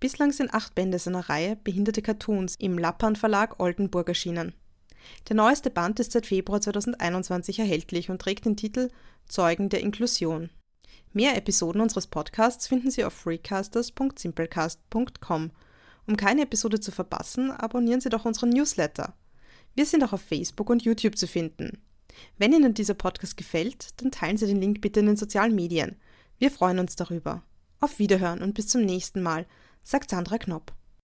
Bislang 0.00 0.32
sind 0.32 0.52
acht 0.52 0.74
Bände 0.74 0.98
seiner 0.98 1.28
Reihe 1.28 1.56
Behinderte 1.56 2.02
Cartoons 2.02 2.56
im 2.56 2.78
Lappan 2.78 3.16
Verlag 3.16 3.60
Oldenburg 3.60 4.08
erschienen. 4.08 4.54
Der 5.28 5.36
neueste 5.36 5.70
Band 5.70 6.00
ist 6.00 6.12
seit 6.12 6.26
Februar 6.26 6.60
2021 6.60 7.58
erhältlich 7.58 8.10
und 8.10 8.20
trägt 8.20 8.44
den 8.46 8.56
Titel 8.56 8.90
Zeugen 9.26 9.68
der 9.68 9.80
Inklusion. 9.80 10.50
Mehr 11.12 11.36
Episoden 11.36 11.80
unseres 11.80 12.06
Podcasts 12.06 12.66
finden 12.66 12.90
Sie 12.90 13.04
auf 13.04 13.12
freecasters.simplecast.com 13.12 15.50
um 16.06 16.16
keine 16.16 16.42
Episode 16.42 16.80
zu 16.80 16.90
verpassen, 16.90 17.52
abonnieren 17.52 18.00
Sie 18.00 18.08
doch 18.08 18.24
unseren 18.24 18.50
Newsletter. 18.50 19.14
Wir 19.74 19.86
sind 19.86 20.02
auch 20.02 20.12
auf 20.12 20.22
Facebook 20.22 20.68
und 20.68 20.82
YouTube 20.82 21.16
zu 21.16 21.28
finden. 21.28 21.78
Wenn 22.36 22.52
Ihnen 22.52 22.74
dieser 22.74 22.94
Podcast 22.94 23.36
gefällt, 23.36 24.00
dann 24.00 24.10
teilen 24.10 24.36
Sie 24.36 24.46
den 24.46 24.60
Link 24.60 24.80
bitte 24.80 24.98
in 25.00 25.06
den 25.06 25.16
sozialen 25.16 25.54
Medien. 25.54 25.94
Wir 26.38 26.50
freuen 26.50 26.80
uns 26.80 26.96
darüber. 26.96 27.44
Auf 27.78 28.00
Wiederhören 28.00 28.42
und 28.42 28.54
bis 28.54 28.66
zum 28.66 28.82
nächsten 28.82 29.22
Mal, 29.22 29.46
sagt 29.82 30.10
Sandra 30.10 30.38
Knopp. 30.38 30.72